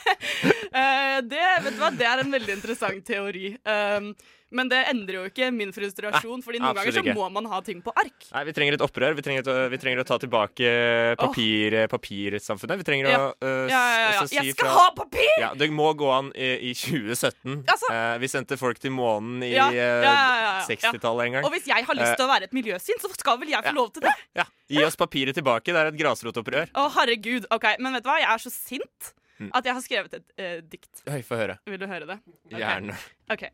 Eh, 0.05 1.19
det, 1.25 1.39
vet 1.63 1.73
du 1.73 1.79
hva, 1.81 1.87
det 1.97 2.05
er 2.05 2.19
en 2.21 2.29
veldig 2.29 2.53
interessant 2.59 2.99
teori. 3.07 3.55
Um, 3.65 4.11
men 4.51 4.69
det 4.69 4.83
endrer 4.91 5.17
jo 5.17 5.23
ikke 5.29 5.47
min 5.51 5.71
frustrasjon, 5.73 6.43
Fordi 6.45 6.59
noen 6.61 6.75
ganger 6.77 6.91
så 6.93 7.01
ikke. 7.03 7.15
må 7.17 7.29
man 7.33 7.45
ha 7.49 7.59
ting 7.65 7.81
på 7.81 7.91
ark. 7.97 8.27
Nei, 8.33 8.43
Vi 8.45 8.53
trenger 8.53 8.73
et 8.77 8.81
opprør. 8.85 9.15
Vi 9.17 9.21
trenger, 9.25 9.43
å, 9.43 9.69
vi 9.73 9.77
trenger 9.81 10.03
å 10.03 10.05
ta 10.07 10.17
tilbake 10.21 10.69
papir, 11.17 11.75
papirsamfunnet. 11.91 12.77
Vi 12.77 12.83
trenger 12.87 13.09
Ja. 13.09 13.17
å 13.19 13.33
uh, 13.41 13.67
Ja, 13.69 13.81
ja, 13.81 14.11
ja. 14.11 14.21
også 14.21 14.29
si 14.29 14.35
Jeg 14.35 14.53
skal 14.55 14.69
fra- 14.69 14.75
ha 14.77 14.91
papir! 14.95 15.31
Ja, 15.39 15.53
Det 15.55 15.69
må 15.71 15.89
gå 15.97 16.09
an 16.11 16.31
i, 16.35 16.69
i 16.69 16.73
2017. 16.73 17.63
Altså- 17.65 17.91
uh, 17.91 18.17
vi 18.21 18.27
sendte 18.27 18.57
folk 18.57 18.79
til 18.79 18.91
månen 18.91 19.43
i 19.43 19.53
eh, 19.55 19.73
ja. 19.75 20.61
60-tallet 20.67 21.25
en 21.25 21.31
gang. 21.39 21.45
Og 21.45 21.51
hvis 21.51 21.65
jeg 21.67 21.83
har 21.85 21.95
lyst 21.95 22.15
til 22.15 22.25
å 22.25 22.31
være 22.31 22.43
et 22.49 22.53
miljøsyn, 22.53 23.01
så 23.01 23.11
skal 23.17 23.37
vel 23.41 23.49
jeg 23.49 23.63
få 23.63 23.73
lov 23.75 23.91
til 23.93 24.01
det? 24.07 24.13
Ja, 24.35 24.45
Gi 24.69 24.81
oss 24.83 24.95
papiret 24.95 25.35
tilbake. 25.35 25.65
Det 25.73 25.75
er 25.75 25.91
et 25.91 25.97
grasrotopprør. 25.99 26.71
Å, 26.73 26.87
herregud. 26.95 27.45
Ok, 27.51 27.65
Men 27.79 27.93
vet 27.93 28.03
du 28.03 28.09
hva? 28.09 28.17
Jeg 28.21 28.29
er 28.33 28.41
så 28.41 28.51
sint 28.51 29.13
Mm. 29.39 29.49
at 29.53 29.65
jeg 29.67 29.73
har 29.75 29.83
skrevet 29.83 30.13
et 30.15 30.29
eh, 30.39 30.59
dikt. 30.63 31.01
Hei, 31.11 31.21
få 31.27 31.35
høre. 31.39 31.57
Vil 31.67 31.79
du 31.81 31.87
høre 31.91 32.05
det? 32.07 32.19
Okay. 32.47 32.59
Gjerne. 32.61 32.95
OK. 33.35 33.49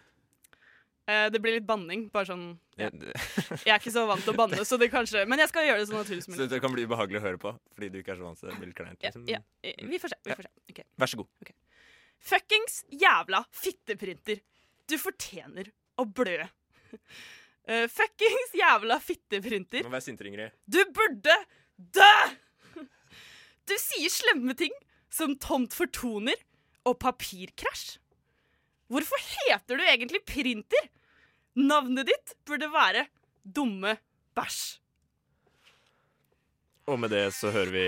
Eh, 1.10 1.26
det 1.32 1.40
blir 1.42 1.56
litt 1.56 1.66
banning. 1.66 2.04
Bare 2.12 2.28
sånn 2.28 2.42
ja. 2.78 2.86
Ja. 2.86 3.14
Jeg 3.66 3.72
er 3.72 3.80
ikke 3.80 3.90
så 3.90 4.04
vant 4.06 4.22
til 4.22 4.30
å 4.30 4.36
banne, 4.38 4.60
så 4.68 4.76
det 4.78 4.90
kanskje 4.92 5.24
Men 5.26 5.40
jeg 5.42 5.50
skal 5.50 5.64
gjøre 5.66 5.80
det 5.82 5.88
så 5.88 5.96
naturlig 5.96 6.22
som 6.22 6.34
Så 6.36 6.38
mulig. 6.38 6.50
det 6.52 6.60
kan 6.62 6.74
bli 6.76 6.84
ubehagelig 6.86 7.18
å 7.18 7.24
høre 7.24 7.40
på 7.40 7.50
fordi 7.74 7.88
du 7.90 7.98
ikke 7.98 8.12
er 8.14 8.20
så 8.20 8.26
vant 8.28 8.38
til 8.38 8.46
det. 8.46 8.52
Det 8.54 8.60
blir 8.60 8.70
litt 8.70 8.78
kleint. 8.78 9.00
Ja, 9.02 9.10
liksom. 9.10 9.24
ja, 9.32 9.40
eh, 9.64 9.82
vi 9.90 9.98
får 9.98 10.12
se. 10.12 10.18
Vi 10.28 10.36
får 10.38 10.46
se. 10.46 10.52
Ok. 10.70 10.80
Vær 11.02 11.10
så 11.10 11.18
god. 11.22 11.50
Fuckings 12.30 12.78
jævla 13.02 13.42
fitteprinter. 13.64 14.42
Du 14.86 14.96
fortjener 15.00 15.72
å 15.98 16.06
blø. 16.06 16.38
Eh, 17.70 17.84
fuckings 17.92 18.54
jævla 18.56 18.96
fitteprinter. 19.04 19.84
Må 19.84 19.92
være 19.92 20.02
sintere, 20.02 20.30
Ingrid. 20.30 20.54
Du 20.66 20.78
burde 20.96 21.34
dø! 21.76 22.14
Du 23.70 23.76
sier 23.78 24.10
slemme 24.10 24.54
ting 24.58 24.72
som 25.14 25.36
tomt 25.38 25.76
for 25.76 25.86
toner 25.94 26.38
og 26.88 26.96
papirkrasj. 27.04 28.00
Hvorfor 28.90 29.22
heter 29.22 29.78
du 29.78 29.84
egentlig 29.84 30.24
printer? 30.26 30.88
Navnet 31.54 32.08
ditt 32.10 32.34
burde 32.48 32.66
være 32.72 33.04
Dumme 33.44 33.94
bæsj. 34.34 34.80
Og 36.90 36.98
med 36.98 37.14
det 37.14 37.28
så 37.36 37.52
hører 37.54 37.70
vi 37.70 37.86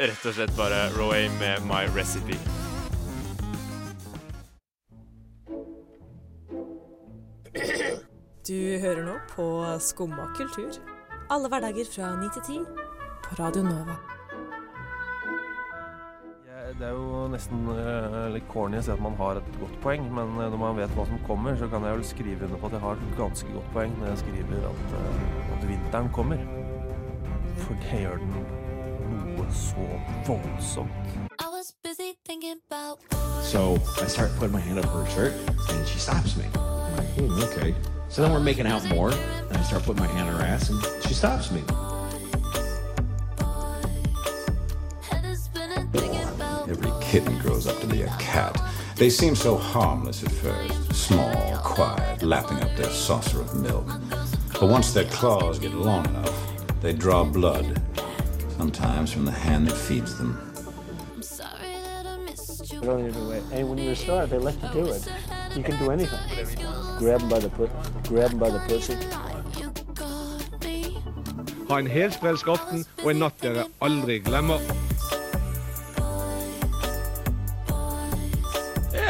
rett 0.00 0.24
og 0.24 0.36
slett 0.38 0.56
bare 0.56 0.88
Roy 0.96 1.28
med 1.36 1.68
My 1.68 1.84
Recipe. 1.92 2.38
Du 8.48 8.56
hører 8.80 9.04
nå 9.04 9.20
på 9.36 9.46
Skumma 9.84 10.30
kultur. 10.36 10.72
Alle 11.28 11.52
hverdager 11.52 11.92
fra 11.92 12.16
9 12.16 12.32
til 12.38 12.64
10 12.64 12.84
på 13.28 13.40
Radio 13.44 13.68
Nova. 13.68 14.00
Det 16.74 16.88
er 16.88 16.96
jo 16.96 17.26
nesten 17.30 17.68
eh, 17.70 18.14
litt 18.34 18.46
corny 18.50 18.80
å 18.80 18.82
si 18.82 18.90
at 18.90 19.02
man 19.02 19.14
har 19.20 19.38
et 19.38 19.50
godt 19.60 19.76
poeng, 19.84 20.08
men 20.10 20.32
eh, 20.42 20.48
når 20.50 20.58
man 20.58 20.74
vet 20.80 20.96
hva 20.96 21.04
som 21.06 21.20
kommer, 21.28 21.54
så 21.60 21.68
kan 21.70 21.86
jeg 21.86 22.00
vel 22.00 22.06
skrive 22.08 22.48
under 22.48 22.58
på 22.58 22.66
at 22.66 22.74
jeg 22.74 22.82
har 22.82 22.98
et 22.98 23.12
ganske 23.20 23.54
godt 23.54 23.68
poeng 23.76 23.94
når 24.00 24.10
jeg 24.10 24.22
skriver 24.24 24.66
at, 24.72 24.96
eh, 24.98 25.54
at 25.54 25.68
vinteren 25.70 26.10
kommer. 26.16 26.42
For 27.62 27.78
det 27.84 28.02
gjør 28.02 28.18
den 28.24 28.34
noe 28.34 29.46
så 29.54 29.86
voldsomt. 30.26 31.14
I 31.38 31.46
was 31.54 31.70
busy 31.86 32.18
thinking 32.26 32.58
about 32.66 32.98
So 33.46 33.78
I 34.02 34.08
start 34.08 34.34
putting 34.40 34.52
my 34.52 34.60
hand 34.60 34.82
up 34.82 34.90
her 34.90 35.06
shirt, 35.14 35.32
and 35.70 35.86
she 35.86 36.00
stops 36.00 36.36
me. 36.36 36.50
I'm 36.58 36.96
like, 36.98 37.10
hmm, 37.14 37.42
okay. 37.54 37.74
So 38.08 38.22
then 38.22 38.32
we're 38.32 38.40
making 38.40 38.66
out 38.66 38.82
more, 38.90 39.12
and 39.12 39.56
I 39.56 39.62
start 39.62 39.84
putting 39.84 40.02
my 40.02 40.10
hand 40.10 40.28
on 40.28 40.40
her 40.40 40.42
ass, 40.42 40.70
and 40.70 40.82
she 41.06 41.14
stops 41.14 41.52
me. 41.52 41.62
Kitten 47.14 47.38
grows 47.38 47.68
up 47.68 47.78
to 47.78 47.86
be 47.86 48.02
a 48.02 48.08
cat. 48.18 48.60
They 48.96 49.08
seem 49.08 49.36
so 49.36 49.56
harmless 49.56 50.24
at 50.24 50.32
first, 50.32 50.92
small, 50.92 51.56
quiet, 51.58 52.24
lapping 52.24 52.60
up 52.60 52.74
their 52.74 52.90
saucer 52.90 53.40
of 53.40 53.54
milk. 53.54 53.86
But 54.58 54.68
once 54.68 54.92
their 54.92 55.04
claws 55.04 55.60
get 55.60 55.74
long 55.74 56.04
enough, 56.06 56.34
they 56.80 56.92
draw 56.92 57.22
blood, 57.22 57.80
sometimes 58.56 59.12
from 59.12 59.26
the 59.26 59.30
hand 59.30 59.68
that 59.68 59.76
feeds 59.76 60.18
them. 60.18 60.32
I'm 61.14 61.22
sorry 61.22 61.74
that 61.84 62.04
I 62.04 62.16
missed 62.16 62.72
you. 62.72 62.80
don't 62.80 63.06
even 63.06 63.28
wait. 63.28 63.44
And 63.52 63.68
when 63.68 63.78
you're 63.78 63.92
a 63.92 63.96
star, 63.96 64.26
they 64.26 64.38
let 64.38 64.60
you 64.60 64.68
do 64.72 64.86
it. 64.86 65.08
You 65.54 65.62
can 65.62 65.78
do 65.78 65.92
anything. 65.92 66.18
Grab 66.98 67.20
them 67.20 67.28
by 67.28 67.38
the 67.38 67.48
put, 67.48 67.70
grab 68.08 68.30
them 68.30 68.40
by 68.40 68.50
the 68.50 68.58
pussy. 68.66 68.94
You 69.60 69.70
got 69.94 70.64
me. 70.64 70.98
Ha 71.68 71.78
en 71.78 71.86
helt 71.86 72.18
sprelsk 72.18 72.48
aften 72.48 72.82
og 73.04 73.14
en 73.14 73.22
natt 73.22 73.38
dere 73.46 73.68
aldri 73.78 74.18
glemmer. 74.18 74.58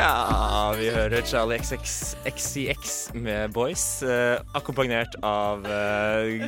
Ja, 0.04 0.74
vi 0.76 0.90
hører 0.92 1.22
Charlie 1.24 1.56
XX, 1.64 2.16
XCX 2.28 3.14
med 3.16 3.54
Boys, 3.56 4.02
eh, 4.02 4.36
akkompagnert 4.52 5.14
av 5.24 5.64
eh, 5.64 6.44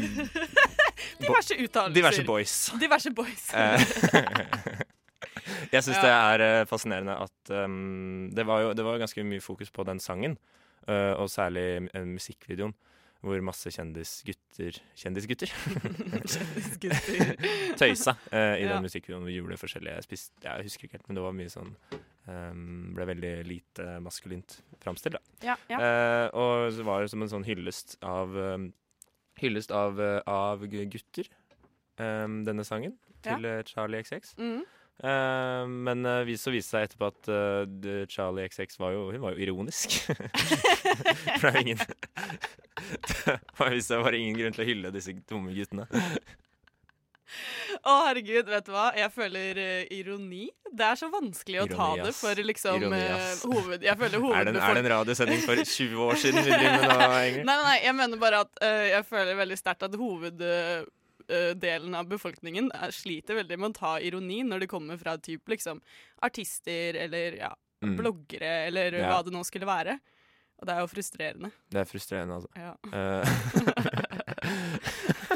Diverse 1.22 1.56
uttalelser. 1.56 1.94
diverse 1.94 2.24
boys. 2.28 2.56
Diverse 2.80 3.12
boys. 3.16 3.46
Eh, 3.56 3.80
Jeg 5.72 5.86
syns 5.86 6.02
det 6.02 6.10
er 6.10 6.44
eh, 6.44 6.66
fascinerende 6.68 7.16
at 7.16 7.52
um, 7.64 8.28
det, 8.36 8.44
var 8.44 8.60
jo, 8.60 8.74
det 8.76 8.84
var 8.84 8.98
jo 8.98 9.04
ganske 9.06 9.24
mye 9.24 9.40
fokus 9.40 9.72
på 9.72 9.86
den 9.88 10.02
sangen, 10.04 10.36
eh, 10.84 11.14
og 11.16 11.30
særlig 11.32 11.86
uh, 11.94 12.04
musikkvideoen, 12.04 12.76
hvor 13.26 13.42
masse 13.44 13.70
kjendisgutter 13.74 14.78
Kjendisgutter? 14.96 15.50
Kjendisgutter. 15.50 17.36
Tøysa 17.80 18.14
eh, 18.30 18.56
i 18.60 18.64
Ja. 18.66 18.74
den 18.76 18.86
musikkvideoen. 18.86 19.26
Vi 19.28 19.36
gjorde 19.38 19.58
forskjellige 19.60 19.94
jeg, 19.98 20.06
spist, 20.06 20.32
jeg 20.44 20.66
husker 20.68 20.86
ikke 20.88 20.98
helt, 21.00 21.08
men 21.10 21.18
det 21.18 21.24
var 21.26 21.34
mye 21.36 21.52
sånn 21.52 21.72
um, 22.30 22.92
Ble 22.96 23.06
veldig 23.12 23.32
lite 23.48 23.88
maskulint 24.04 24.58
framstilt, 24.82 25.18
da. 25.18 25.22
Ja, 25.52 25.56
ja. 25.72 25.78
Eh, 25.82 26.26
og 26.38 26.70
så 26.76 26.86
var 26.86 27.02
det 27.04 27.12
som 27.12 27.22
en 27.26 27.32
sånn 27.32 27.46
hyllest 27.48 27.98
av 28.06 28.32
um, 28.36 28.70
Hyllest 29.42 29.74
av, 29.76 29.98
eh, 30.00 30.22
av 30.32 30.62
gutter, 30.70 31.26
um, 32.00 32.38
denne 32.46 32.64
sangen, 32.64 32.94
til 33.26 33.44
eh, 33.44 33.58
Charlie 33.68 34.00
XX. 34.06 34.32
Mhm. 34.40 34.62
Eh, 35.04 35.66
men 35.68 36.06
uh, 36.08 36.36
så 36.40 36.52
viste 36.54 36.54
det 36.54 36.62
seg 36.64 36.86
etterpå 36.86 37.10
at 37.12 37.28
uh, 37.28 38.06
Charlie 38.08 38.48
XX 38.48 38.80
var 38.80 38.94
jo, 38.94 39.02
hun 39.12 39.20
var 39.26 39.36
jo 39.36 39.44
ironisk. 39.44 39.98
For 41.40 41.44
det 41.44 41.52
er 41.52 41.58
jo 41.58 41.64
ingen 41.66 41.84
Det 42.86 43.36
var- 43.58 43.74
viste 43.74 43.92
seg 43.92 44.02
bare 44.04 44.18
ingen 44.20 44.40
grunn 44.40 44.56
til 44.56 44.64
å 44.64 44.68
hylle 44.70 44.94
disse 44.94 45.16
dumme 45.28 45.54
guttene. 45.56 45.88
Å, 47.82 47.92
herregud, 48.06 48.48
vet 48.48 48.66
du 48.66 48.72
hva? 48.72 48.86
Jeg 48.96 49.12
føler 49.12 49.58
uh, 49.58 49.94
ironi. 49.94 50.46
Det 50.66 50.86
er 50.86 50.98
så 50.98 51.08
vanskelig 51.12 51.62
å 51.62 51.66
ta 51.70 51.88
Ironi, 51.94 52.06
det 52.08 52.12
for 52.16 52.40
liksom 52.50 52.78
Ironi, 52.80 53.00
eh, 53.02 53.42
hoved... 53.50 53.84
Jeg 53.86 53.98
føler 54.00 54.24
Er 54.30 54.48
er 54.50 54.52
det 54.56 54.82
en 54.82 54.88
radiosending 54.92 55.42
for 55.44 55.60
20 55.60 56.04
år 56.06 56.20
siden 56.22 56.46
vi 56.46 56.52
driver 56.54 56.78
med 56.78 56.86
nå? 56.88 57.08
Nei, 57.50 57.56
nei, 57.66 57.76
jeg 57.84 57.96
mener 57.98 58.22
bare 58.22 58.44
at 58.46 58.62
uh, 58.62 58.84
jeg 58.90 59.06
føler 59.10 59.38
veldig 59.42 59.58
sterkt 59.60 59.86
at 59.88 59.98
hoveddelen 61.28 61.94
av 61.98 62.06
befolkningen 62.08 62.70
er, 62.74 62.90
sliter 62.94 63.34
veldig 63.42 63.58
med 63.58 63.70
å 63.72 63.78
ta 63.80 63.96
ironi 64.00 64.42
når 64.46 64.58
det 64.64 64.68
kommer 64.70 64.96
fra 65.00 65.16
typ 65.18 65.48
liksom 65.48 65.80
artister 66.22 66.94
eller 67.06 67.36
ja, 67.42 67.52
Mm. 67.84 67.96
bloggere 67.98 68.52
eller 68.70 68.92
Ja. 68.96 69.10
hva 69.12 69.20
det 69.22 69.32
nå 69.34 69.42
skulle 69.44 69.66
være. 69.68 69.98
Og 70.58 70.64
det 70.66 70.72
er 70.72 70.80
jo 70.80 70.86
frustrerende. 70.88 71.50
Det 71.68 71.80
er 71.82 71.84
frustrerende, 71.84 72.34
altså. 72.40 72.48
Ja. 72.56 72.72
Eh, 72.88 73.24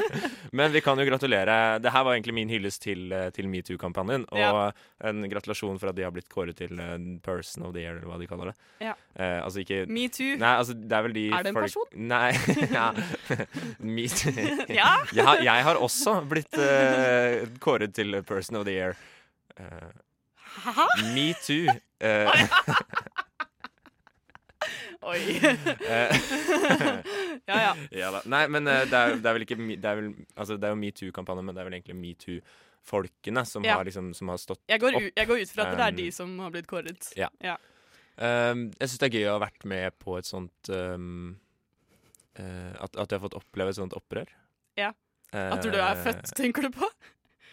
Men 0.53 0.71
vi 0.73 0.81
kan 0.83 0.99
jo 0.99 1.05
gratulere. 1.07 1.79
Det 1.79 1.91
her 1.93 2.03
var 2.03 2.13
egentlig 2.17 2.33
min 2.35 2.49
hyllest 2.51 2.81
til, 2.83 3.05
eh, 3.15 3.29
til 3.31 3.47
metoo-kampanjen. 3.47 4.25
Og 4.31 4.37
Ja. 4.39 4.71
en 5.07 5.21
gratulasjon 5.31 5.79
for 5.79 5.87
at 5.89 5.95
de 5.95 6.03
har 6.03 6.11
blitt 6.11 6.27
kåret 6.29 6.55
til 6.59 6.77
eh, 6.79 6.97
person 7.23 7.63
of 7.65 7.73
the 7.73 7.79
year, 7.85 7.95
eller 7.95 8.07
hva 8.11 8.19
de 8.19 8.27
kaller 8.27 8.45
det. 8.51 8.55
Ja. 8.81 8.93
Eh, 9.15 9.39
altså 9.45 9.63
ikke 9.63 9.85
Metoo. 9.87 10.35
Nei, 10.37 10.51
altså 10.57 10.73
det 10.75 10.91
er 10.91 11.01
vel 11.07 11.13
de 11.13 11.25
Er 11.31 11.43
det 11.43 11.47
en 11.47 11.55
folk- 11.55 11.71
person? 11.71 11.87
Nei. 11.95 12.31
ja. 12.77 12.91
Metoo. 13.79 14.31
Ja. 14.81 14.91
jeg, 15.13 15.23
har, 15.25 15.37
jeg 15.41 15.63
har 15.63 15.75
også 15.75 16.17
blitt 16.27 16.53
eh, 16.59 17.45
kåret 17.59 17.93
til 17.95 18.21
person 18.23 18.57
of 18.57 18.65
the 18.65 18.73
year. 18.75 18.95
Hæ? 19.57 20.87
Metoo. 21.15 21.71
Uh, 22.01 22.27
Oi. 25.01 25.39
Eh, 27.47 27.51
Ja, 27.53 27.61
ja. 27.61 27.73
ja 28.03 28.11
da. 28.15 28.21
Nei, 28.29 28.43
men 28.53 28.67
eh, 28.67 28.83
det 28.89 28.93
er, 28.99 29.15
det 29.21 29.29
er 29.31 29.37
vel 29.37 29.45
ikke 29.47 29.57
Det 29.71 29.85
er, 29.85 29.95
vel, 30.01 30.11
altså, 30.35 30.57
det 30.57 30.67
er 30.69 30.73
jo 30.75 30.79
metoo-kampanjen, 30.81 31.45
men 31.47 31.55
det 31.57 31.61
er 31.63 31.69
vel 31.69 31.77
egentlig 31.79 31.97
metoo-folkene 32.01 33.45
som, 33.49 33.65
Ja. 33.65 33.75
har 33.79 33.85
liksom, 33.87 34.13
som 34.17 34.29
har 34.33 34.37
stått 34.41 34.61
Jeg 34.69 34.79
går, 34.83 34.95
opp. 34.99 35.07
jeg 35.15 35.27
går 35.31 35.41
ut 35.43 35.53
fra 35.55 35.65
at 35.67 35.77
det 35.77 35.85
er 35.87 35.97
de 36.01 36.07
som 36.15 36.33
har 36.39 36.51
blitt 36.53 36.67
kåret. 36.69 37.11
Ja. 37.17 37.29
Ja. 37.43 37.57
Um, 38.21 38.67
jeg 38.77 38.89
syns 38.91 38.99
det 39.01 39.07
er 39.09 39.15
gøy 39.17 39.27
å 39.31 39.37
ha 39.39 39.41
vært 39.47 39.65
med 39.65 39.95
på 39.97 40.17
et 40.19 40.27
sånt 40.27 40.69
um, 40.69 41.37
uh, 42.37 42.73
at, 42.83 42.93
at 42.95 43.07
jeg 43.09 43.17
har 43.17 43.23
fått 43.25 43.37
oppleve 43.39 43.73
et 43.73 43.79
sånt 43.79 43.95
opprør. 43.97 44.29
Ja. 44.77 44.91
At 45.31 45.63
du 45.63 45.71
er 45.71 45.95
født, 46.03 46.33
tenker 46.35 46.67
du 46.67 46.73
på? 46.75 46.87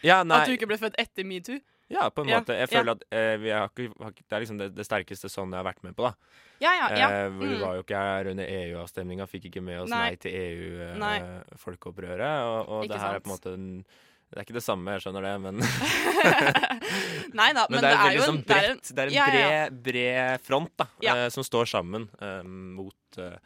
Ja, 0.02 0.20
nei. 0.26 0.40
At 0.42 0.50
du 0.50 0.54
ikke 0.56 0.66
ble 0.70 0.78
født 0.80 0.96
etter 0.98 1.24
metoo? 1.26 1.60
Ja, 1.90 2.10
på 2.12 2.20
en 2.20 2.26
måte. 2.28 2.52
Jeg 2.58 2.68
føler 2.68 2.90
at 2.98 3.02
eh, 3.10 3.36
vi 3.40 3.48
har 3.54 3.68
ikke, 3.70 3.86
har, 4.02 4.10
ikke- 4.12 4.24
det 4.28 4.36
er 4.36 4.40
liksom 4.44 4.58
det, 4.60 4.66
det 4.76 4.84
sterkeste 4.84 5.28
sånn 5.32 5.48
jeg 5.54 5.58
har 5.62 5.68
vært 5.72 5.82
med 5.86 5.94
på, 5.96 6.02
da. 6.04 6.12
Ja, 6.60 6.72
ja, 6.74 6.88
ja. 6.98 7.08
Eh, 7.08 7.28
hvor 7.30 7.46
Vi 7.48 7.54
Mm. 7.54 7.60
var 7.62 7.74
jo 7.78 7.82
ikke 7.86 7.96
her 8.02 8.26
under 8.32 8.44
EU-avstemninga, 8.44 9.26
fikk 9.30 9.44
ikke 9.48 9.62
med 9.62 9.80
oss 9.80 9.88
Nei. 9.90 10.08
nei, 10.10 10.16
til 10.16 10.32
EU-folkeopprøret. 10.34 12.42
og 12.44 12.68
og 12.68 12.88
det 12.88 12.98
her 13.00 13.14
er 13.14 13.20
på 13.20 13.30
en 13.30 13.36
måte 13.36 13.52
en, 13.54 13.84
Det 14.30 14.36
er 14.36 14.42
ikke 14.44 14.54
det 14.58 14.62
samme, 14.62 14.90
jeg 14.92 15.00
skjønner 15.06 15.22
det, 15.24 15.40
men 15.40 15.56
Nei 17.38 17.52
da, 17.56 17.64
men, 17.70 17.80
Men 17.80 17.80
det 17.80 17.88
er, 17.88 17.96
jo 17.96 18.02
veldig 18.02 18.18
en 18.18 18.22
sånn 18.28 18.42
det 18.42 18.50
er 18.56 18.60
bredt. 18.66 18.86
Det 18.92 19.00
er 19.04 19.08
en 19.08 19.12
bred, 19.32 19.72
bred 19.86 20.40
front 20.44 20.72
da, 20.76 20.84
eh, 21.14 21.28
som 21.32 21.42
står 21.46 21.64
sammen 21.70 22.04
eh, 22.20 22.42
mot 22.44 23.18
eh, 23.18 23.24
eh, 23.32 23.38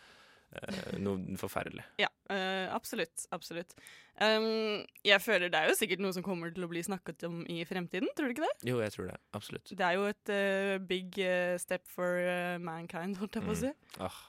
noe 1.02 1.36
forferdelig. 1.40 1.84
Ja, 2.02 2.08
uh, 2.32 2.72
absolutt. 2.74 3.26
Absolutt. 3.34 3.74
Um, 4.20 4.82
jeg 5.06 5.18
føler 5.24 5.52
det 5.52 5.60
er 5.60 5.70
jo 5.70 5.78
sikkert 5.78 6.02
noe 6.04 6.12
som 6.14 6.24
kommer 6.26 6.52
til 6.54 6.66
å 6.66 6.70
bli 6.70 6.82
snakket 6.84 7.24
om 7.28 7.40
i 7.50 7.62
fremtiden, 7.68 8.10
tror 8.16 8.28
du 8.28 8.36
ikke 8.36 8.44
det? 8.44 8.68
Jo, 8.68 8.80
jeg 8.84 8.94
tror 8.94 9.08
det. 9.12 9.16
Absolutt. 9.38 9.72
Det 9.72 9.86
er 9.86 9.96
jo 9.98 10.08
et 10.10 10.34
uh, 10.34 10.74
big 10.90 11.22
eh, 11.22 11.54
step 11.62 11.88
for 11.90 12.20
eh, 12.20 12.58
mankind, 12.62 13.16
holdt 13.22 13.40
jeg 13.40 13.46
på 13.48 13.54
å 13.54 13.60
si. 13.64 13.72
Mm. 13.72 14.04
Ah, 14.08 14.20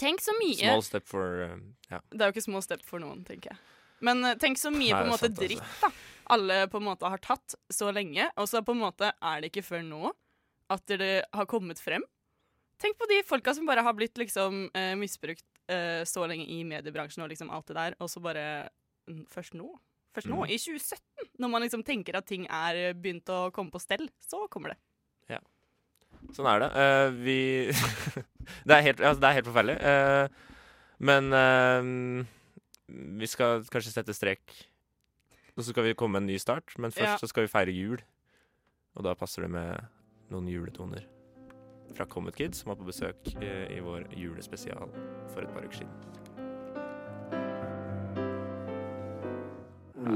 Tenk 0.00 0.22
så 0.22 0.32
mye 0.38 0.56
small 0.56 0.84
step 0.86 1.08
for 1.10 1.42
eh, 1.44 1.58
ja. 1.90 2.00
Det 2.12 2.22
er 2.22 2.30
jo 2.30 2.36
ikke 2.36 2.46
small 2.46 2.64
step 2.64 2.86
for 2.86 3.02
noen, 3.02 3.24
tenker 3.26 3.52
jeg. 3.52 3.60
Men 4.06 4.24
eh, 4.24 4.38
tenk 4.40 4.60
så 4.60 4.72
mye 4.72 4.94
Nei, 4.94 4.96
på 4.96 5.04
en 5.04 5.12
måte 5.12 5.28
sant, 5.28 5.36
altså. 5.36 5.50
dritt 5.50 5.82
da 5.82 5.92
alle 6.30 6.60
på 6.70 6.78
en 6.78 6.86
måte 6.86 7.08
har 7.10 7.18
tatt 7.18 7.56
så 7.74 7.90
lenge, 7.90 8.28
og 8.38 8.46
så 8.48 8.62
på 8.62 8.74
en 8.76 8.84
måte 8.84 9.10
er 9.10 9.40
det 9.42 9.50
ikke 9.50 9.66
før 9.66 9.80
nå 9.82 10.12
at 10.70 10.92
det 11.00 11.14
har 11.34 11.48
kommet 11.50 11.80
frem. 11.82 12.04
Tenk 12.80 12.96
på 12.96 13.08
de 13.10 13.18
folka 13.26 13.52
som 13.56 13.66
bare 13.68 13.82
har 13.84 13.96
blitt 13.98 14.16
liksom 14.20 14.68
eh, 14.78 14.94
misbrukt 14.96 15.44
eh, 15.70 16.02
så 16.08 16.26
lenge 16.28 16.46
i 16.50 16.60
mediebransjen 16.66 17.22
og 17.24 17.30
liksom 17.32 17.50
alt 17.54 17.70
det 17.70 17.76
der, 17.78 17.96
og 18.02 18.10
så 18.12 18.22
bare 18.24 18.44
mm, 19.08 19.24
først 19.32 19.54
nå. 19.58 19.68
Først 20.16 20.26
nå, 20.26 20.40
Mm. 20.42 20.50
i 20.50 20.58
2017, 20.58 21.28
når 21.38 21.50
man 21.52 21.62
liksom 21.62 21.84
tenker 21.86 22.16
at 22.18 22.26
ting 22.26 22.46
er 22.50 22.74
eh, 22.90 22.94
begynt 22.98 23.30
å 23.30 23.50
komme 23.54 23.70
på 23.70 23.80
stell, 23.82 24.08
så 24.18 24.42
kommer 24.50 24.74
det. 24.74 24.78
Ja. 25.36 25.38
Sånn 26.34 26.48
er 26.50 26.64
det. 26.64 26.70
Uh, 26.74 27.10
vi 27.22 27.38
det, 28.66 28.74
er 28.74 28.82
helt, 28.88 29.00
altså, 29.00 29.20
det 29.22 29.28
er 29.30 29.38
helt 29.38 29.48
forferdelig. 29.48 29.78
Uh, 29.80 30.26
men 31.00 31.30
vi 33.20 33.28
skal 33.30 33.62
kanskje 33.70 33.94
sette 33.94 34.12
strek. 34.12 34.42
Og 35.56 35.62
så 35.64 35.70
skal 35.72 35.86
vi 35.86 35.94
komme 35.96 36.18
med 36.18 36.26
en 36.26 36.32
ny 36.34 36.36
start, 36.42 36.74
men 36.78 36.92
først 36.92 37.14
Ja. 37.14 37.16
så 37.22 37.28
skal 37.30 37.46
vi 37.46 37.52
feire 37.52 37.72
jul. 37.72 38.02
Og 38.98 39.06
da 39.06 39.14
passer 39.14 39.46
det 39.46 39.50
med 39.54 39.86
noen 40.34 40.50
juletoner 40.50 41.06
fra 41.96 42.06
Comet 42.06 42.36
Kids, 42.36 42.62
som 42.62 42.72
var 42.72 42.78
på 42.80 42.88
besøk 42.88 43.16
eh, 43.40 43.66
i 43.76 43.80
vår 43.84 44.06
julespesial 44.16 44.90
for 45.32 45.44
et 45.44 45.52
par 45.54 45.66
uker 45.66 45.82
siden. 45.82 45.94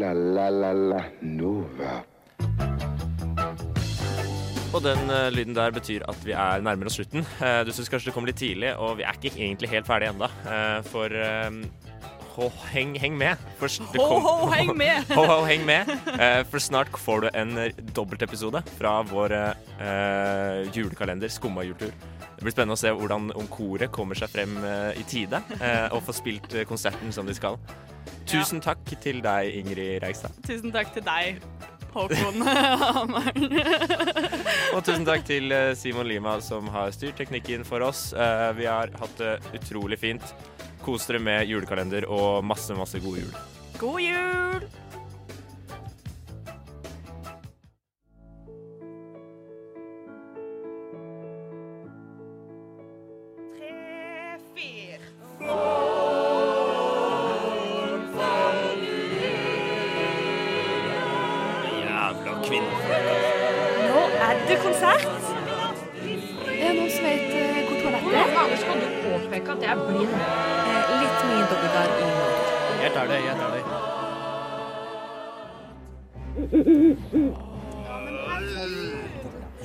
La 0.01 0.13
la 0.13 0.49
la 0.51 0.73
la 0.73 1.03
Nova. 1.23 2.03
Og 4.75 4.83
den 4.83 5.11
eh, 5.11 5.31
lyden 5.31 5.55
der 5.55 5.71
betyr 5.75 6.03
at 6.11 6.19
vi 6.27 6.33
er 6.35 6.65
nærmere 6.65 6.91
oss 6.91 6.99
slutten. 6.99 7.27
Eh, 7.45 7.61
du 7.67 7.73
syns 7.73 7.93
kanskje 7.93 8.11
det 8.11 8.17
kom 8.17 8.27
litt 8.27 8.41
tidlig, 8.43 8.75
og 8.75 8.99
vi 8.99 9.07
er 9.07 9.19
ikke 9.19 9.37
egentlig 9.37 9.71
helt 9.75 9.87
ferdige 9.87 10.15
ennå. 10.17 10.31
for 10.91 11.09
hå, 12.35 12.49
heng, 12.73 12.95
heng 13.01 13.15
med. 13.19 13.41
For 13.61 13.69
Ho, 13.95 14.09
kom- 14.09 14.23
ho, 14.25 14.49
heng 14.53 14.73
med! 14.83 15.07
ho, 15.15 15.25
ho, 15.31 15.39
heng 15.49 15.65
med. 15.69 15.91
Eh, 16.19 16.41
for 16.51 16.59
snart 16.63 16.91
får 16.99 17.25
du 17.25 17.29
en 17.35 17.55
dobbeltepisode 17.95 18.63
fra 18.79 18.97
vår 19.07 19.35
eh, 19.39 20.61
julekalender 20.75 21.31
Skumma 21.33 21.65
jultur. 21.67 21.93
Det 22.35 22.43
blir 22.43 22.53
spennende 22.55 22.75
å 22.77 22.81
se 22.81 22.91
hvordan 22.91 23.31
om 23.39 23.47
koret 23.53 23.93
kommer 23.95 24.19
seg 24.19 24.33
frem 24.33 24.57
eh, 24.67 24.93
i 25.01 25.05
tide 25.09 25.39
eh, 25.61 25.87
og 25.95 26.03
får 26.09 26.19
spilt 26.21 26.55
eh, 26.59 26.67
konserten 26.69 27.13
som 27.15 27.27
de 27.29 27.37
skal. 27.39 27.59
Tusen 28.29 28.61
takk 28.65 28.81
til 29.05 29.21
deg, 29.25 29.51
Ingrid 29.61 30.01
Reigstad. 30.03 30.33
Tusen 30.49 30.73
takk 30.75 30.91
til 30.97 31.05
deg, 31.07 31.39
Håkon 31.95 32.43
Hammeren. 32.43 33.49
Og 34.75 34.81
tusen 34.85 35.07
takk 35.07 35.25
til 35.29 35.53
eh, 35.55 35.73
Simon 35.79 36.09
Lima 36.11 36.37
som 36.45 36.69
har 36.75 36.91
styrt 36.95 37.17
teknikken 37.23 37.65
for 37.69 37.85
oss. 37.87 38.09
Eh, 38.13 38.51
Vi 38.59 38.67
har 38.71 38.91
hatt 39.01 39.17
det 39.21 39.37
utrolig 39.61 39.99
fint. 40.03 40.35
Kos 40.85 41.07
dere 41.09 41.23
med 41.23 41.47
julekalender 41.49 42.05
og 42.13 42.43
masse, 42.45 42.75
masse 42.77 43.01
god 43.01 43.23
jul. 43.23 43.37
God 43.81 44.01
jul! 44.05 44.67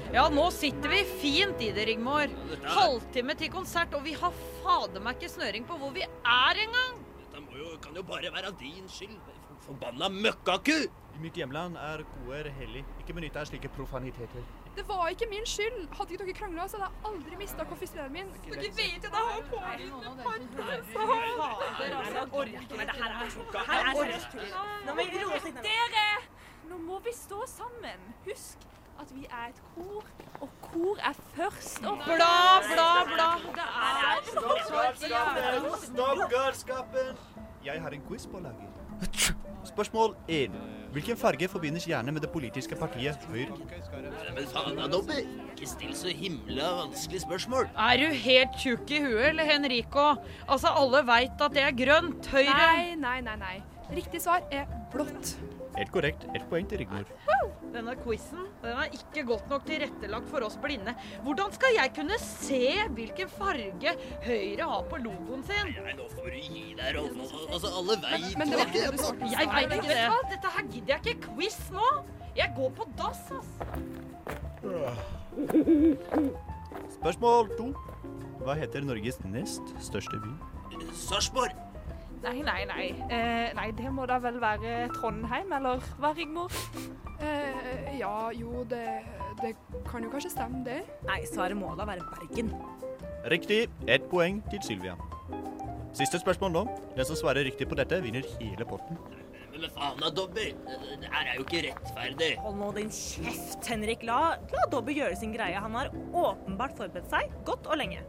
Ja, 0.10 0.24
nå 0.34 0.48
sitter 0.50 0.90
vi 0.90 1.04
fint 1.22 1.60
i 1.62 1.68
det, 1.70 1.84
Rigmor. 1.86 2.32
Halvtime 2.66 3.36
til 3.38 3.52
konsert, 3.54 3.94
og 3.94 4.02
vi 4.08 4.16
har 4.18 4.34
fader 4.64 5.04
meg 5.06 5.20
ikke 5.20 5.30
snøring 5.36 5.68
på 5.70 5.76
hvor 5.78 5.92
vi 5.94 6.02
er 6.02 6.62
engang. 6.64 6.96
Dette 7.20 7.44
må 7.44 7.54
jo, 7.60 7.76
kan 7.84 7.94
jo 7.94 8.02
bare 8.08 8.32
være 8.34 8.50
din 8.58 8.88
skyld. 8.90 9.20
Forbanna 9.68 10.10
møkkaku! 10.10 10.80
I 11.14 11.22
mitt 11.22 11.38
hjemland 11.38 11.78
er 11.78 12.02
koer 12.10 12.50
hellig. 12.58 12.82
Ikke 13.04 13.14
benytt 13.20 13.36
deg 13.36 13.44
av 13.44 13.52
slike 13.52 13.70
profaniteter. 13.76 14.48
Det 14.80 14.86
var 14.90 15.12
ikke 15.14 15.28
min 15.30 15.46
skyld. 15.46 15.78
Hadde 15.94 16.16
ikke 16.16 16.26
dere 16.26 16.38
krangla, 16.40 16.66
så 16.72 16.82
hadde 16.82 16.90
jeg 16.90 17.06
aldri 17.12 17.38
mista 17.44 17.68
konfiseren 17.70 18.10
min. 18.16 18.34
Dere 18.48 18.74
vet 18.80 19.06
jo 19.06 19.14
det 19.14 19.14
har 19.14 19.38
litt 25.46 25.54
ned. 25.54 25.64
Dere! 25.70 26.10
Nå 26.72 26.82
må 26.90 26.98
vi 27.06 27.14
stå 27.14 27.46
sammen. 27.54 28.10
Husk 28.26 28.66
at 29.00 29.12
vi 29.16 29.26
er 29.30 29.50
et 29.50 29.62
kor, 29.76 30.04
og 30.42 30.50
kor 30.62 30.98
er 31.10 31.16
først 31.36 31.86
og 31.86 32.02
Bla, 32.06 32.60
bla, 32.72 32.90
bla. 33.14 33.30
Stopp 35.84 36.26
galskapen! 36.32 37.16
Jeg 37.66 37.82
har 37.82 37.90
en 37.96 38.04
quiz 38.08 38.28
på 38.28 38.40
lager. 38.44 38.68
Spørsmål 39.64 40.16
1. 40.28 40.52
Hvilken 40.92 41.18
farge 41.18 41.48
forbindes 41.48 41.86
gjerne 41.86 42.12
med 42.12 42.22
det 42.22 42.30
politiske 42.34 42.76
partiet 42.76 43.28
Høyre? 43.30 43.58
Men 44.36 44.48
faen 44.50 44.80
da, 44.80 44.88
Dobby. 44.92 45.20
Ikke 45.52 45.70
still 45.70 45.96
så 45.96 46.14
himla 46.16 46.72
vanskelig 46.80 47.22
spørsmål. 47.22 47.70
Er 47.78 48.02
du 48.02 48.08
helt 48.24 48.58
tjukk 48.64 48.92
i 48.92 49.04
huet, 49.04 49.28
eller 49.30 49.46
Henrico? 49.52 50.08
Altså, 50.48 50.74
alle 50.82 51.04
veit 51.08 51.46
at 51.46 51.56
det 51.56 51.64
er 51.68 51.76
grønt. 51.84 52.32
Høyre. 52.34 52.58
Nei, 52.58 52.96
nei, 52.96 53.20
nei, 53.28 53.38
nei. 53.44 53.56
Riktig 53.94 54.22
svar 54.26 54.44
er 54.52 54.66
blått. 54.94 55.36
Helt 55.80 55.92
korrekt. 55.96 56.26
Ett 56.36 56.44
poeng 56.52 56.68
til 56.68 56.82
Rigmor. 56.82 57.08
Denne 57.70 57.94
quizen 58.02 58.48
den 58.64 58.80
er 58.82 58.96
ikke 58.98 59.22
godt 59.30 59.46
nok 59.52 59.64
tilrettelagt 59.68 60.28
for 60.32 60.44
oss 60.44 60.58
blinde. 60.60 60.92
Hvordan 61.24 61.54
skal 61.56 61.76
jeg 61.78 61.94
kunne 61.96 62.18
se 62.20 62.64
hvilken 62.98 63.30
farge 63.32 63.94
Høyre 64.26 64.68
har 64.72 64.88
på 64.92 65.00
logoen 65.04 65.46
sin? 65.48 65.70
Nei, 65.78 65.94
nå 65.96 66.08
får 66.12 66.28
du 66.34 66.40
gi 66.42 66.66
deg, 66.76 66.98
Rolf. 66.98 67.36
Altså, 67.46 67.72
alle 67.80 67.96
veit 68.04 68.36
Men 68.42 68.52
det 68.52 68.60
var 68.60 68.74
ikke 68.74 68.82
det 68.82 69.32
Jeg 69.38 69.52
veit 69.54 69.78
ikke 69.78 69.94
det. 69.94 70.10
Dette 70.34 70.54
her 70.58 70.68
gidder 70.74 70.92
jeg 70.96 71.00
ikke 71.06 71.30
quiz 71.30 71.60
nå. 71.78 71.88
Jeg 72.36 72.54
går 72.58 72.76
på 72.76 72.90
dass, 73.00 73.24
ass. 73.40 73.50
Spørsmål 77.00 77.56
to. 77.56 77.72
Hva 78.44 78.60
heter 78.60 78.84
Norges 78.84 79.24
nest 79.28 79.76
største 79.84 80.20
by? 80.20 80.36
Sarpsborg. 80.96 81.69
Nei, 82.24 82.42
nei, 82.44 82.66
nei. 82.68 82.88
Eh, 83.08 83.54
nei, 83.56 83.70
det 83.78 83.92
må 83.96 84.06
da 84.10 84.18
vel 84.20 84.40
være 84.42 84.90
Trondheim, 84.98 85.54
eller 85.56 85.84
hva, 86.02 86.12
Rigmor? 86.18 86.52
Eh, 87.24 87.96
ja, 88.00 88.12
jo, 88.36 88.66
det, 88.70 88.84
det 89.40 89.54
kan 89.88 90.04
jo 90.04 90.12
kanskje 90.12 90.34
stemme, 90.34 90.64
det. 90.68 90.82
Nei, 91.08 91.22
svaret 91.30 91.58
må 91.58 91.72
da 91.80 91.88
være 91.88 92.04
Bergen. 92.12 92.52
Riktig. 93.32 93.66
Ett 93.88 94.10
poeng 94.12 94.44
til 94.52 94.62
Sylvia. 94.64 94.98
Siste 95.96 96.20
spørsmål 96.20 96.54
nå. 96.54 96.68
Den 96.98 97.08
som 97.08 97.18
svarer 97.20 97.48
riktig 97.48 97.68
på 97.72 97.80
dette, 97.80 98.02
vinner 98.04 98.28
hele 98.38 98.68
potten. 98.68 99.00
Men 99.50 99.72
faen 99.76 100.00
da, 100.00 100.12
Dobby. 100.16 100.52
Det 101.02 101.10
her 101.10 101.32
er 101.32 101.40
jo 101.40 101.48
ikke 101.48 101.64
rettferdig. 101.66 102.30
Hold 102.44 102.60
nå 102.60 102.70
din 102.78 102.92
kjeft, 102.94 103.64
Henrik. 103.68 104.06
La, 104.08 104.20
la 104.54 104.68
Dobby 104.72 104.96
gjøre 105.00 105.18
sin 105.20 105.34
greie. 105.36 105.60
Han 105.60 105.76
har 105.80 105.92
åpenbart 106.14 106.78
forberedt 106.80 107.10
seg 107.12 107.34
godt 107.48 107.68
og 107.68 107.80
lenge. 107.82 108.04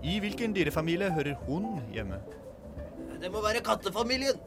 I 0.00 0.16
hvilken 0.20 0.56
dyrefamilie 0.56 1.12
hører 1.12 1.36
hun 1.46 1.74
hjemme? 1.92 2.20
Det 3.20 3.28
må 3.32 3.42
være 3.44 3.60
kattefamilien. 3.64 4.38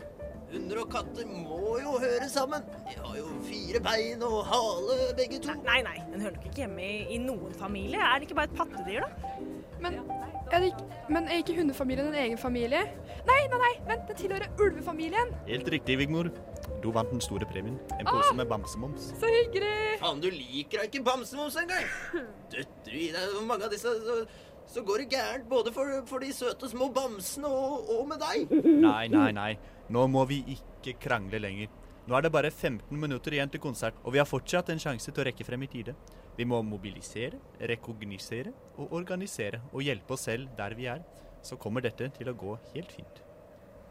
Hunder 0.54 0.80
og 0.84 0.90
katter 0.94 1.30
må 1.30 1.80
jo 1.82 1.96
høre 2.02 2.28
sammen. 2.30 2.66
De 2.86 2.94
har 3.00 3.16
jo 3.18 3.26
fire 3.48 3.80
bein 3.82 4.22
og 4.26 4.44
hale, 4.46 4.98
begge 5.18 5.40
to. 5.42 5.56
Nei, 5.66 5.80
nei, 5.86 5.96
den 6.12 6.22
hører 6.22 6.36
nok 6.36 6.46
ikke 6.50 6.62
hjemme 6.62 6.86
i, 6.86 6.98
i 7.16 7.18
noen 7.22 7.56
familie. 7.58 8.02
Er 8.02 8.22
det 8.22 8.28
ikke 8.28 8.38
bare 8.38 8.52
et 8.52 8.58
pattedyr, 8.60 9.06
da? 9.06 9.40
Men 9.84 9.98
er, 10.54 10.60
det 10.62 10.70
ikke, 10.70 10.86
men 11.10 11.26
er 11.28 11.42
ikke 11.42 11.58
hundefamilien 11.58 12.12
en 12.12 12.20
egen 12.22 12.38
familie? 12.40 12.84
Nei, 13.28 13.40
nei, 13.52 13.60
nei, 13.64 13.72
vent, 13.90 14.06
den 14.10 14.20
tilhører 14.20 14.62
ulvefamilien. 14.62 15.34
Helt 15.50 15.74
riktig, 15.74 15.98
Vigmor. 16.04 16.30
Du 16.84 16.90
vant 16.94 17.10
den 17.12 17.24
store 17.24 17.48
premien. 17.50 17.80
En 17.98 18.08
pose 18.08 18.34
med 18.38 18.50
bamsemums. 18.52 19.10
Så 19.20 19.30
hyggelig. 19.32 19.74
Faen, 20.04 20.22
du 20.24 20.30
liker 20.34 20.84
da 20.84 20.88
ikke 20.90 21.02
bamsemums 21.08 21.58
engang. 21.62 21.90
Døtter 22.54 22.94
du 22.94 23.00
i 23.00 23.10
deg 23.16 23.38
mange 23.48 23.68
av 23.68 23.74
disse, 23.74 23.92
så, 24.68 24.82
går 24.82 25.04
det 25.04 25.10
gærent 25.14 25.48
både 25.50 25.74
for, 25.76 25.92
for 26.10 26.24
de 26.24 26.32
søte 26.34 26.70
små 26.70 26.90
bamsene 26.94 27.48
og, 27.48 27.90
og 27.94 28.08
med 28.10 28.22
deg. 28.24 28.54
Nei, 28.84 29.08
nei, 29.12 29.30
nei. 29.36 29.52
Nå 29.94 30.06
må 30.12 30.26
vi 30.30 30.42
ikke 30.56 30.98
krangle 31.04 31.42
lenger. 31.44 31.72
Nå 32.08 32.18
er 32.18 32.26
det 32.26 32.34
bare 32.36 32.52
15 32.52 33.00
minutter 33.00 33.36
igjen 33.36 33.52
til 33.52 33.62
konsert, 33.64 33.96
og 34.04 34.12
vi 34.16 34.20
har 34.20 34.28
fortsatt 34.28 34.74
en 34.74 34.82
sjanse 34.82 35.12
til 35.12 35.24
å 35.24 35.28
rekke 35.30 35.46
frem 35.48 35.64
i 35.64 35.72
tide. 35.72 35.96
Vi 36.36 36.48
må 36.50 36.60
mobilisere, 36.66 37.38
rekognisere 37.70 38.52
og 38.76 38.96
organisere 38.98 39.62
og 39.72 39.86
hjelpe 39.86 40.18
oss 40.18 40.26
selv 40.28 40.50
der 40.58 40.76
vi 40.76 40.90
er. 40.92 41.04
Så 41.44 41.60
kommer 41.60 41.84
dette 41.84 42.10
til 42.16 42.32
å 42.32 42.36
gå 42.36 42.58
helt 42.74 42.92
fint. 42.92 43.22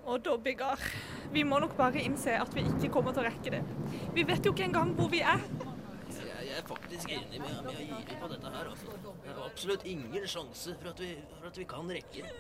Og 0.02 0.18
Dobbigar, 0.24 0.80
vi 1.32 1.44
må 1.46 1.60
nok 1.62 1.76
bare 1.78 2.02
innse 2.02 2.34
at 2.34 2.50
vi 2.56 2.64
ikke 2.66 2.90
kommer 2.96 3.14
til 3.14 3.22
å 3.22 3.28
rekke 3.28 3.52
det. 3.54 3.62
Vi 4.16 4.24
vet 4.26 4.44
jo 4.44 4.52
ikke 4.52 4.66
engang 4.66 4.96
hvor 4.98 5.12
vi 5.12 5.20
er. 5.22 5.44
Jeg, 6.52 6.60
er 6.60 6.66
faktisk 6.68 7.12
enig 7.14 7.38
med, 7.40 7.60
med 7.64 7.92
opp 7.96 8.10
på 8.20 8.28
dette 8.28 8.50
her. 8.54 8.66
Altså. 8.68 8.96
Det 9.24 9.30
er 9.32 9.38
absolutt 9.46 9.86
ingen 9.88 10.26
sjanse 10.28 10.74
for 10.82 10.90
at 10.90 10.98
vi, 11.00 11.14
for 11.38 11.48
at 11.48 11.60
vi 11.60 11.64
kan 11.70 11.92
rekke 11.96 12.24
det. 12.26 12.32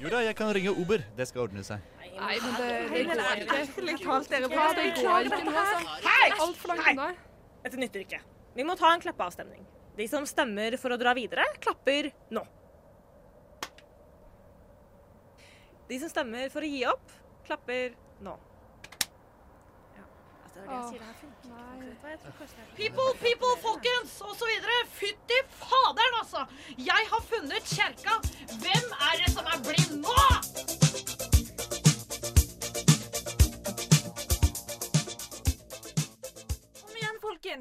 Jo 0.00 0.12
da, 0.12 0.22
jeg 0.24 0.36
kan 0.38 0.52
ringe 0.56 0.72
Uber. 0.72 1.04
Det 1.18 1.26
skal 1.28 1.44
ordne 1.44 1.64
seg. 1.66 1.84
Nei, 2.00 2.38
men 2.40 2.56
det, 2.56 2.70
det 2.94 3.02
går 3.10 3.20
ikke. 3.20 3.58
Ærlig 3.58 3.96
talt, 4.00 4.32
dere 4.32 4.48
Ja, 4.48 4.66
det 4.78 4.86
går 4.96 5.28
ikke 5.28 5.44
nå, 5.44 5.54
altså. 5.60 5.96
Hei! 6.06 6.30
Altfor 6.46 6.72
langt 6.72 6.88
unna. 6.94 7.10
Dette 7.66 7.80
nytter 7.80 8.04
ikke. 8.06 8.20
Vi 8.56 8.64
må 8.64 8.76
ta 8.80 8.94
en 8.94 9.04
klappeavstemning. 9.04 9.68
De 9.98 10.08
som 10.10 10.24
stemmer 10.28 10.78
for 10.80 10.96
å 10.96 11.00
dra 11.00 11.12
videre, 11.16 11.44
klapper 11.60 12.10
nå. 12.32 12.46
De 15.92 16.00
som 16.00 16.08
stemmer 16.08 16.48
for 16.52 16.64
å 16.64 16.72
gi 16.72 16.80
opp, 16.88 17.12
klapper 17.44 17.92
nå. 18.24 18.38
Det 20.54 20.62
er 20.62 20.66
det 20.70 20.76
jeg 20.76 20.84
sier. 20.90 21.00
Det 21.00 21.06
her 21.10 21.16
funker 21.20 22.44
ikke. 22.44 22.66
People, 22.80 23.08
people, 23.26 23.52
folkens, 23.66 24.12
og 24.20 24.34
så 24.40 24.50
videre. 24.52 24.80
Fytti 25.00 25.38
faderen, 25.60 26.18
altså. 26.22 26.46
Jeg 26.78 27.02
har 27.12 27.22
funnet 27.32 27.62
kjerka. 27.76 28.18
Hvem 28.62 28.98
er 29.10 29.14
det 29.24 29.32
som 29.36 29.54
er 29.54 29.58
blind 29.68 29.96
nå? 30.06 31.33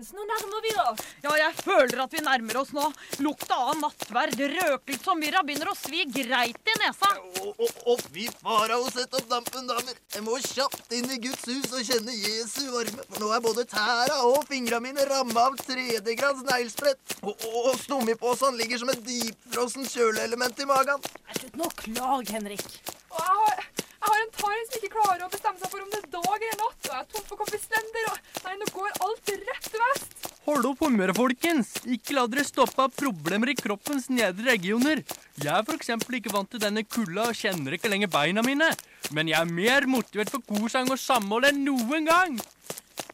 Igjen. 0.04 0.18
Nå 0.18 0.26
nærmer 0.28 0.62
vi 0.64 0.74
oss. 0.84 1.00
Ja, 1.24 1.34
jeg 1.38 1.54
føler 1.64 2.04
at 2.04 2.14
vi 2.14 2.22
nærmer 2.24 2.58
oss 2.62 2.72
nå. 2.74 2.92
Lukta 3.24 3.56
av 3.56 3.78
nattverd, 3.80 4.40
røkelse 4.40 5.12
og 5.12 5.20
myrra 5.20 5.44
begynner 5.44 5.72
å 5.72 5.76
svi 5.78 6.06
greit 6.06 6.72
i 6.72 6.78
nesa. 6.82 7.10
Å, 7.42 7.54
å, 7.54 7.70
å, 7.94 7.98
fy 8.12 8.28
farao, 8.42 8.86
sett 8.92 9.14
opp 9.14 9.30
dampen, 9.30 9.68
damer. 9.68 9.98
Jeg 10.14 10.26
må 10.26 10.38
kjapt 10.44 10.94
inn 10.94 11.10
i 11.12 11.20
Guds 11.24 11.46
hus 11.48 11.72
og 11.72 11.84
kjenne 11.88 12.16
Jesu 12.16 12.70
varme. 12.74 13.06
For 13.10 13.24
nå 13.24 13.32
er 13.36 13.44
både 13.44 13.68
tæra 13.70 14.20
og 14.30 14.44
fingra 14.50 14.82
mine 14.84 15.08
ramma 15.10 15.50
av 15.50 15.60
tredjegrads 15.64 16.44
neglesprett. 16.50 17.20
Og, 17.22 17.34
og, 17.34 17.60
og 17.72 17.80
stomipåsen 17.84 18.60
ligger 18.60 18.84
som 18.84 18.92
et 18.94 19.06
dypfrossen 19.08 19.88
kjøleelement 19.90 20.60
i 20.60 20.70
magen. 20.70 21.12
Slutt 21.40 21.60
nå 21.60 21.70
å 21.70 21.78
klage, 21.84 22.34
Henrik. 22.34 22.68
Og 23.14 23.73
jeg 24.04 24.12
har, 24.12 24.22
en 24.24 24.34
tarm 24.36 24.64
som 24.68 24.78
ikke 24.80 24.96
klarer 24.98 25.22
å 25.24 25.30
bestemme 25.32 25.60
seg 25.62 25.72
for 25.72 25.84
om 25.84 25.92
det 25.92 26.00
er 26.02 26.10
dag 26.12 26.34
eller 26.36 26.58
natt. 26.60 26.80
Og 26.84 26.90
jeg 26.90 27.00
er 27.00 27.06
tom 27.14 27.26
for 27.30 27.40
kompislender, 27.40 28.08
og 28.12 28.18
nei, 28.44 28.56
nå 28.60 28.66
går 28.76 28.98
alt 29.06 29.32
rett 29.48 29.78
vest. 29.84 30.28
Hold 30.44 30.68
opp 30.68 30.84
humøret, 30.84 31.16
folkens. 31.16 31.70
Ikke 31.88 32.18
la 32.18 32.26
dere 32.28 32.44
stoppe 32.44 32.84
av 32.84 32.92
problemer 33.00 33.54
i 33.54 33.56
kroppens 33.56 34.10
nedre 34.12 34.50
regioner. 34.52 35.06
Jeg 35.40 35.54
er 35.54 35.78
eksempel 35.78 36.20
ikke 36.20 36.34
vant 36.36 36.52
til 36.52 36.60
denne 36.60 36.84
kulda 36.84 37.30
og 37.32 37.40
kjenner 37.40 37.78
ikke 37.78 37.92
lenger 37.94 38.12
beina 38.12 38.44
mine. 38.44 38.68
Men 39.16 39.32
jeg 39.32 39.40
er 39.40 39.56
mer 39.56 39.88
motivert 39.88 40.34
for 40.34 40.44
korsang 40.52 40.92
og 40.92 41.00
samhold 41.00 41.48
enn 41.48 41.64
noen 41.64 42.12
gang. 42.12 42.36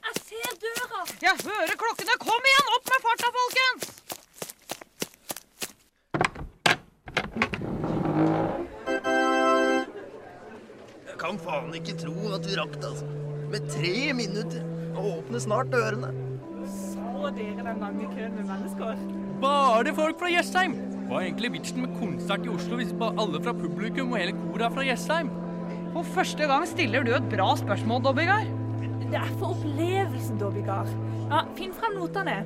Jeg 0.09 0.25
ser 0.25 0.57
døra. 0.65 1.05
Jeg 1.21 1.37
hører 1.45 1.77
klokkene. 1.77 2.17
Kom 2.25 2.53
igjen, 2.53 2.77
opp 2.79 2.93
med 2.95 3.05
farta, 3.05 3.35
folkens! 3.37 3.99
Jeg 11.19 11.25
kan 11.33 11.39
faen 11.43 11.73
ikke 11.75 11.93
tro 11.99 12.29
at 12.31 12.45
vi 12.47 12.53
rakk 12.55 12.77
det, 12.79 12.89
altså. 12.93 13.07
Med 13.51 13.65
tre 13.67 14.13
minutter. 14.15 14.61
Og 14.93 15.17
åpner 15.17 15.41
snart 15.43 15.67
dørene. 15.73 16.13
Så 16.71 17.31
dere 17.35 17.57
den 17.65 17.81
lange 17.83 18.05
køen 18.13 18.37
med 18.37 18.45
mennesker? 18.47 19.01
Bare 19.41 19.91
folk 19.97 20.15
fra 20.21 20.29
Jessheim. 20.31 20.77
Hva 21.09 21.17
er 21.19 21.25
egentlig 21.27 21.51
vitsen 21.57 21.83
med 21.83 21.97
konsert 21.99 22.47
i 22.47 22.53
Oslo 22.53 22.79
hvis 22.79 22.95
bare 23.01 23.19
alle 23.19 23.41
fra 23.43 23.51
publikum 23.51 24.13
og 24.15 24.21
hele 24.21 24.37
koret 24.37 24.63
er 24.69 24.71
fra 24.77 24.85
Jessheim? 24.87 25.33
For 25.91 26.07
første 26.15 26.47
gang 26.53 26.63
stiller 26.71 27.03
du 27.03 27.11
et 27.17 27.27
bra 27.35 27.49
spørsmål, 27.59 28.05
Dobbygard. 28.07 28.55
Det 29.09 29.19
er 29.19 29.33
for 29.41 29.57
opplevelsen, 29.57 30.39
Dobbygard. 30.39 30.93
Ja, 31.25 31.41
finn 31.59 31.75
frem 31.75 31.99
notene. 31.99 32.37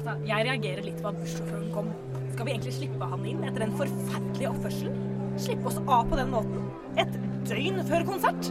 Altså, 0.00 0.16
jeg 0.26 0.50
reagerer 0.50 0.82
litt 0.90 0.98
på 0.98 1.12
at 1.14 1.22
bussjåføren 1.22 1.70
kom. 1.76 1.94
Skal 2.32 2.42
vi 2.42 2.56
egentlig 2.56 2.74
slippe 2.80 3.12
han 3.14 3.30
inn 3.36 3.46
etter 3.46 3.68
den 3.68 3.78
forferdelige 3.78 4.50
oppførselen? 4.50 5.07
Slippe 5.38 5.68
oss 5.70 5.76
av 5.86 6.08
på 6.10 6.16
den 6.18 6.32
måten? 6.32 6.64
Et 6.98 7.12
døgn 7.46 7.78
før 7.86 8.04
konsert? 8.08 8.48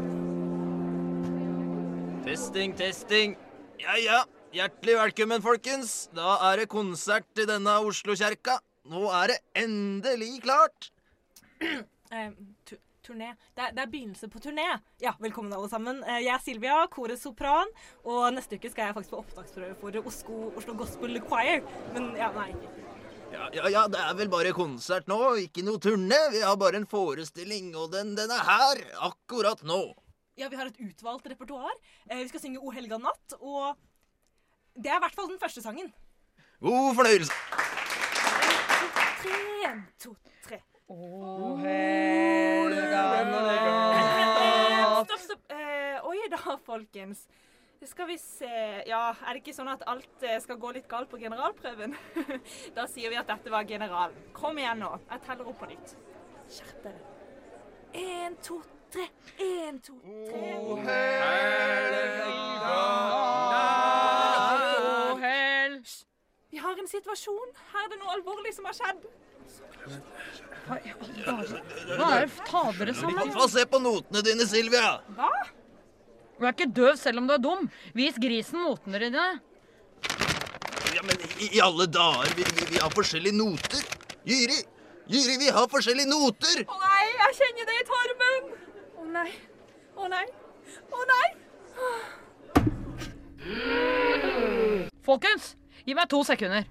Testing, 2.23 2.75
testing. 2.79 3.35
Ja, 3.81 3.97
ja. 3.99 4.21
Hjertelig 4.55 4.95
velkommen, 4.95 5.43
folkens. 5.43 6.07
Da 6.15 6.37
er 6.47 6.61
det 6.61 6.69
konsert 6.71 7.41
i 7.43 7.45
denne 7.49 7.73
Oslo-kjerka. 7.83 8.55
Nå 8.87 9.03
er 9.19 9.33
det 9.33 9.37
endelig 9.65 10.37
klart. 10.47 10.91
Eh, 12.07 12.29
turné. 13.03 13.33
Det 13.51 13.65
er, 13.65 13.73
det 13.75 13.81
er 13.83 13.89
begynnelse 13.91 14.29
på 14.31 14.39
turné. 14.39 14.63
Ja, 15.03 15.11
velkommen 15.19 15.51
alle 15.51 15.67
sammen. 15.67 15.99
Eh, 16.07 16.21
jeg 16.23 16.31
er 16.31 16.39
Silvia, 16.39 16.77
koret 16.87 17.19
sopran. 17.19 17.67
Og 18.07 18.29
neste 18.31 18.55
uke 18.55 18.71
skal 18.71 18.87
jeg 18.87 18.95
faktisk 18.95 19.11
på 19.11 19.19
opptaksprøve 19.25 19.75
for 19.81 19.99
Oslo, 20.07 20.37
Oslo 20.55 20.77
Gospel 20.79 21.19
Choir. 21.27 21.67
Men 21.91 22.13
ja, 22.15 22.31
nei. 22.31 22.53
Ja, 23.37 23.49
ja, 23.53 23.69
ja, 23.69 23.81
det 23.91 23.99
er 24.01 24.15
vel 24.17 24.29
bare 24.33 24.49
konsert 24.55 25.05
nå, 25.09 25.17
ikke 25.43 25.61
noe 25.65 25.77
turné. 25.81 26.17
Vi 26.33 26.39
har 26.41 26.55
bare 26.57 26.79
en 26.81 26.87
forestilling, 26.89 27.69
og 27.77 27.91
den, 27.93 28.15
den 28.17 28.31
er 28.33 28.41
her 28.47 28.81
akkurat 29.11 29.61
nå. 29.67 29.81
Ja, 30.37 30.49
vi 30.49 30.57
har 30.57 30.69
et 30.71 30.79
utvalgt 30.81 31.29
repertoar. 31.29 31.75
Eh, 32.09 32.23
vi 32.23 32.31
skal 32.31 32.41
synge 32.41 32.63
O 32.65 32.73
helga 32.73 32.97
natt, 33.01 33.37
og 33.37 33.77
det 34.73 34.89
er 34.89 34.97
i 34.97 35.03
hvert 35.05 35.17
fall 35.17 35.29
den 35.29 35.41
første 35.41 35.61
sangen. 35.61 35.93
God 36.65 36.95
fornøyelse. 36.97 37.33
En, 39.67 39.83
to, 40.01 40.15
tre. 40.47 40.61
O 40.89 41.53
helga 41.61 43.03
Stopp, 45.07 45.21
stopp. 45.21 45.43
Eh, 45.53 45.97
oi 46.09 46.17
da, 46.33 46.57
folkens. 46.65 47.27
Det 47.79 47.87
skal 47.87 48.07
vi 48.09 48.17
se 48.17 48.49
Ja, 48.89 49.01
er 49.13 49.35
det 49.35 49.43
ikke 49.43 49.53
sånn 49.53 49.69
at 49.69 49.83
alt 49.89 50.23
eh, 50.25 50.39
skal 50.41 50.57
gå 50.61 50.71
litt 50.73 50.87
galt 50.89 51.09
på 51.11 51.19
generalprøven? 51.21 51.93
da 52.77 52.87
sier 52.89 53.13
vi 53.13 53.19
at 53.19 53.29
dette 53.29 53.53
var 53.53 53.67
generalen. 53.69 54.17
Kom 54.33 54.57
igjen 54.57 54.81
nå. 54.81 54.95
Jeg 55.11 55.23
teller 55.27 55.51
opp 55.51 55.59
på 55.61 55.69
nytt. 55.69 55.93
Skjerp 56.49 56.79
dere. 56.87 57.13
Én, 57.97 58.37
to, 58.43 58.57
tre. 58.93 59.05
Én, 59.37 59.77
to, 59.85 59.99
tre. 60.01 60.55
O 60.57 60.79
helga 60.87 62.25
O 65.13 65.15
hel... 65.21 65.77
Vi 66.49 66.63
har 66.63 66.81
en 66.81 66.89
situasjon. 66.89 67.53
Her 67.75 67.85
er 67.85 67.93
det 67.93 68.01
noe 68.01 68.17
alvorlig 68.17 68.55
som 68.57 68.65
har 68.71 68.77
skjedd. 68.79 69.05
Hva 70.67 70.79
er 70.81 70.97
all 70.97 71.19
dager 71.23 71.61
Hva 71.99 72.07
er 72.17 72.27
fader 72.41 72.89
det 72.89 72.95
som 72.97 73.21
Få 73.37 73.45
se 73.51 73.63
på 73.69 73.79
notene 73.79 74.25
dine, 74.25 74.49
Silvia. 74.49 74.97
Hva? 75.15 75.29
Du 76.37 76.45
er 76.45 76.53
ikke 76.53 76.69
døv 76.69 76.95
selv 77.01 77.21
om 77.21 77.27
du 77.27 77.33
er 77.33 77.41
dum. 77.41 77.67
Vis 77.97 78.17
grisen 78.21 78.61
notene 78.61 79.01
dine. 79.01 79.25
Ja, 80.93 81.01
men 81.05 81.17
i, 81.41 81.49
i 81.57 81.61
alle 81.61 81.87
dager, 81.89 82.29
vi, 82.37 82.45
vi, 82.57 82.67
vi 82.73 82.81
har 82.81 82.93
forskjellige 82.93 83.37
noter. 83.37 83.81
Jyri, 84.27 84.59
Jyri, 85.09 85.37
vi 85.41 85.49
har 85.53 85.67
forskjellige 85.71 86.09
noter. 86.09 86.63
Å 86.67 86.77
nei, 86.81 87.03
jeg 87.23 87.37
kjenner 87.41 87.69
det 87.69 87.77
i 87.79 87.85
tarmen. 87.89 88.49
Å 88.97 89.09
nei. 89.17 89.29
Å 89.97 90.09
nei. 90.13 90.25
Å 90.93 91.05
nei. 91.11 91.27
Folkens, 95.07 95.53
gi 95.87 95.95
meg 95.97 96.09
to 96.11 96.19
sekunder. 96.27 96.67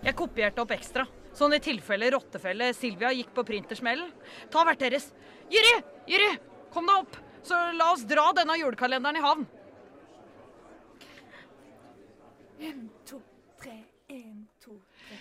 Jeg 0.00 0.16
kopierte 0.16 0.62
opp 0.64 0.72
ekstra, 0.72 1.04
sånn 1.36 1.54
i 1.54 1.60
tilfelle 1.62 2.08
rottefelle 2.14 2.72
Silvia 2.74 3.10
gikk 3.12 3.34
på 3.36 3.44
printersmellen. 3.46 4.08
Ta 4.50 4.64
hvert 4.64 4.80
deres. 4.80 5.10
Jyri! 5.50 5.74
Jyri! 6.06 6.30
Kom 6.70 6.86
deg 6.86 7.02
opp, 7.02 7.16
så 7.42 7.58
la 7.74 7.90
oss 7.92 8.04
dra 8.06 8.28
denne 8.36 8.54
julekalenderen 8.60 9.18
i 9.18 9.24
havn. 9.24 9.46
En, 12.60 12.84
to, 13.08 13.18
tre, 13.58 13.76
en, 14.12 14.44
to, 14.62 14.76
tre. 15.08 15.19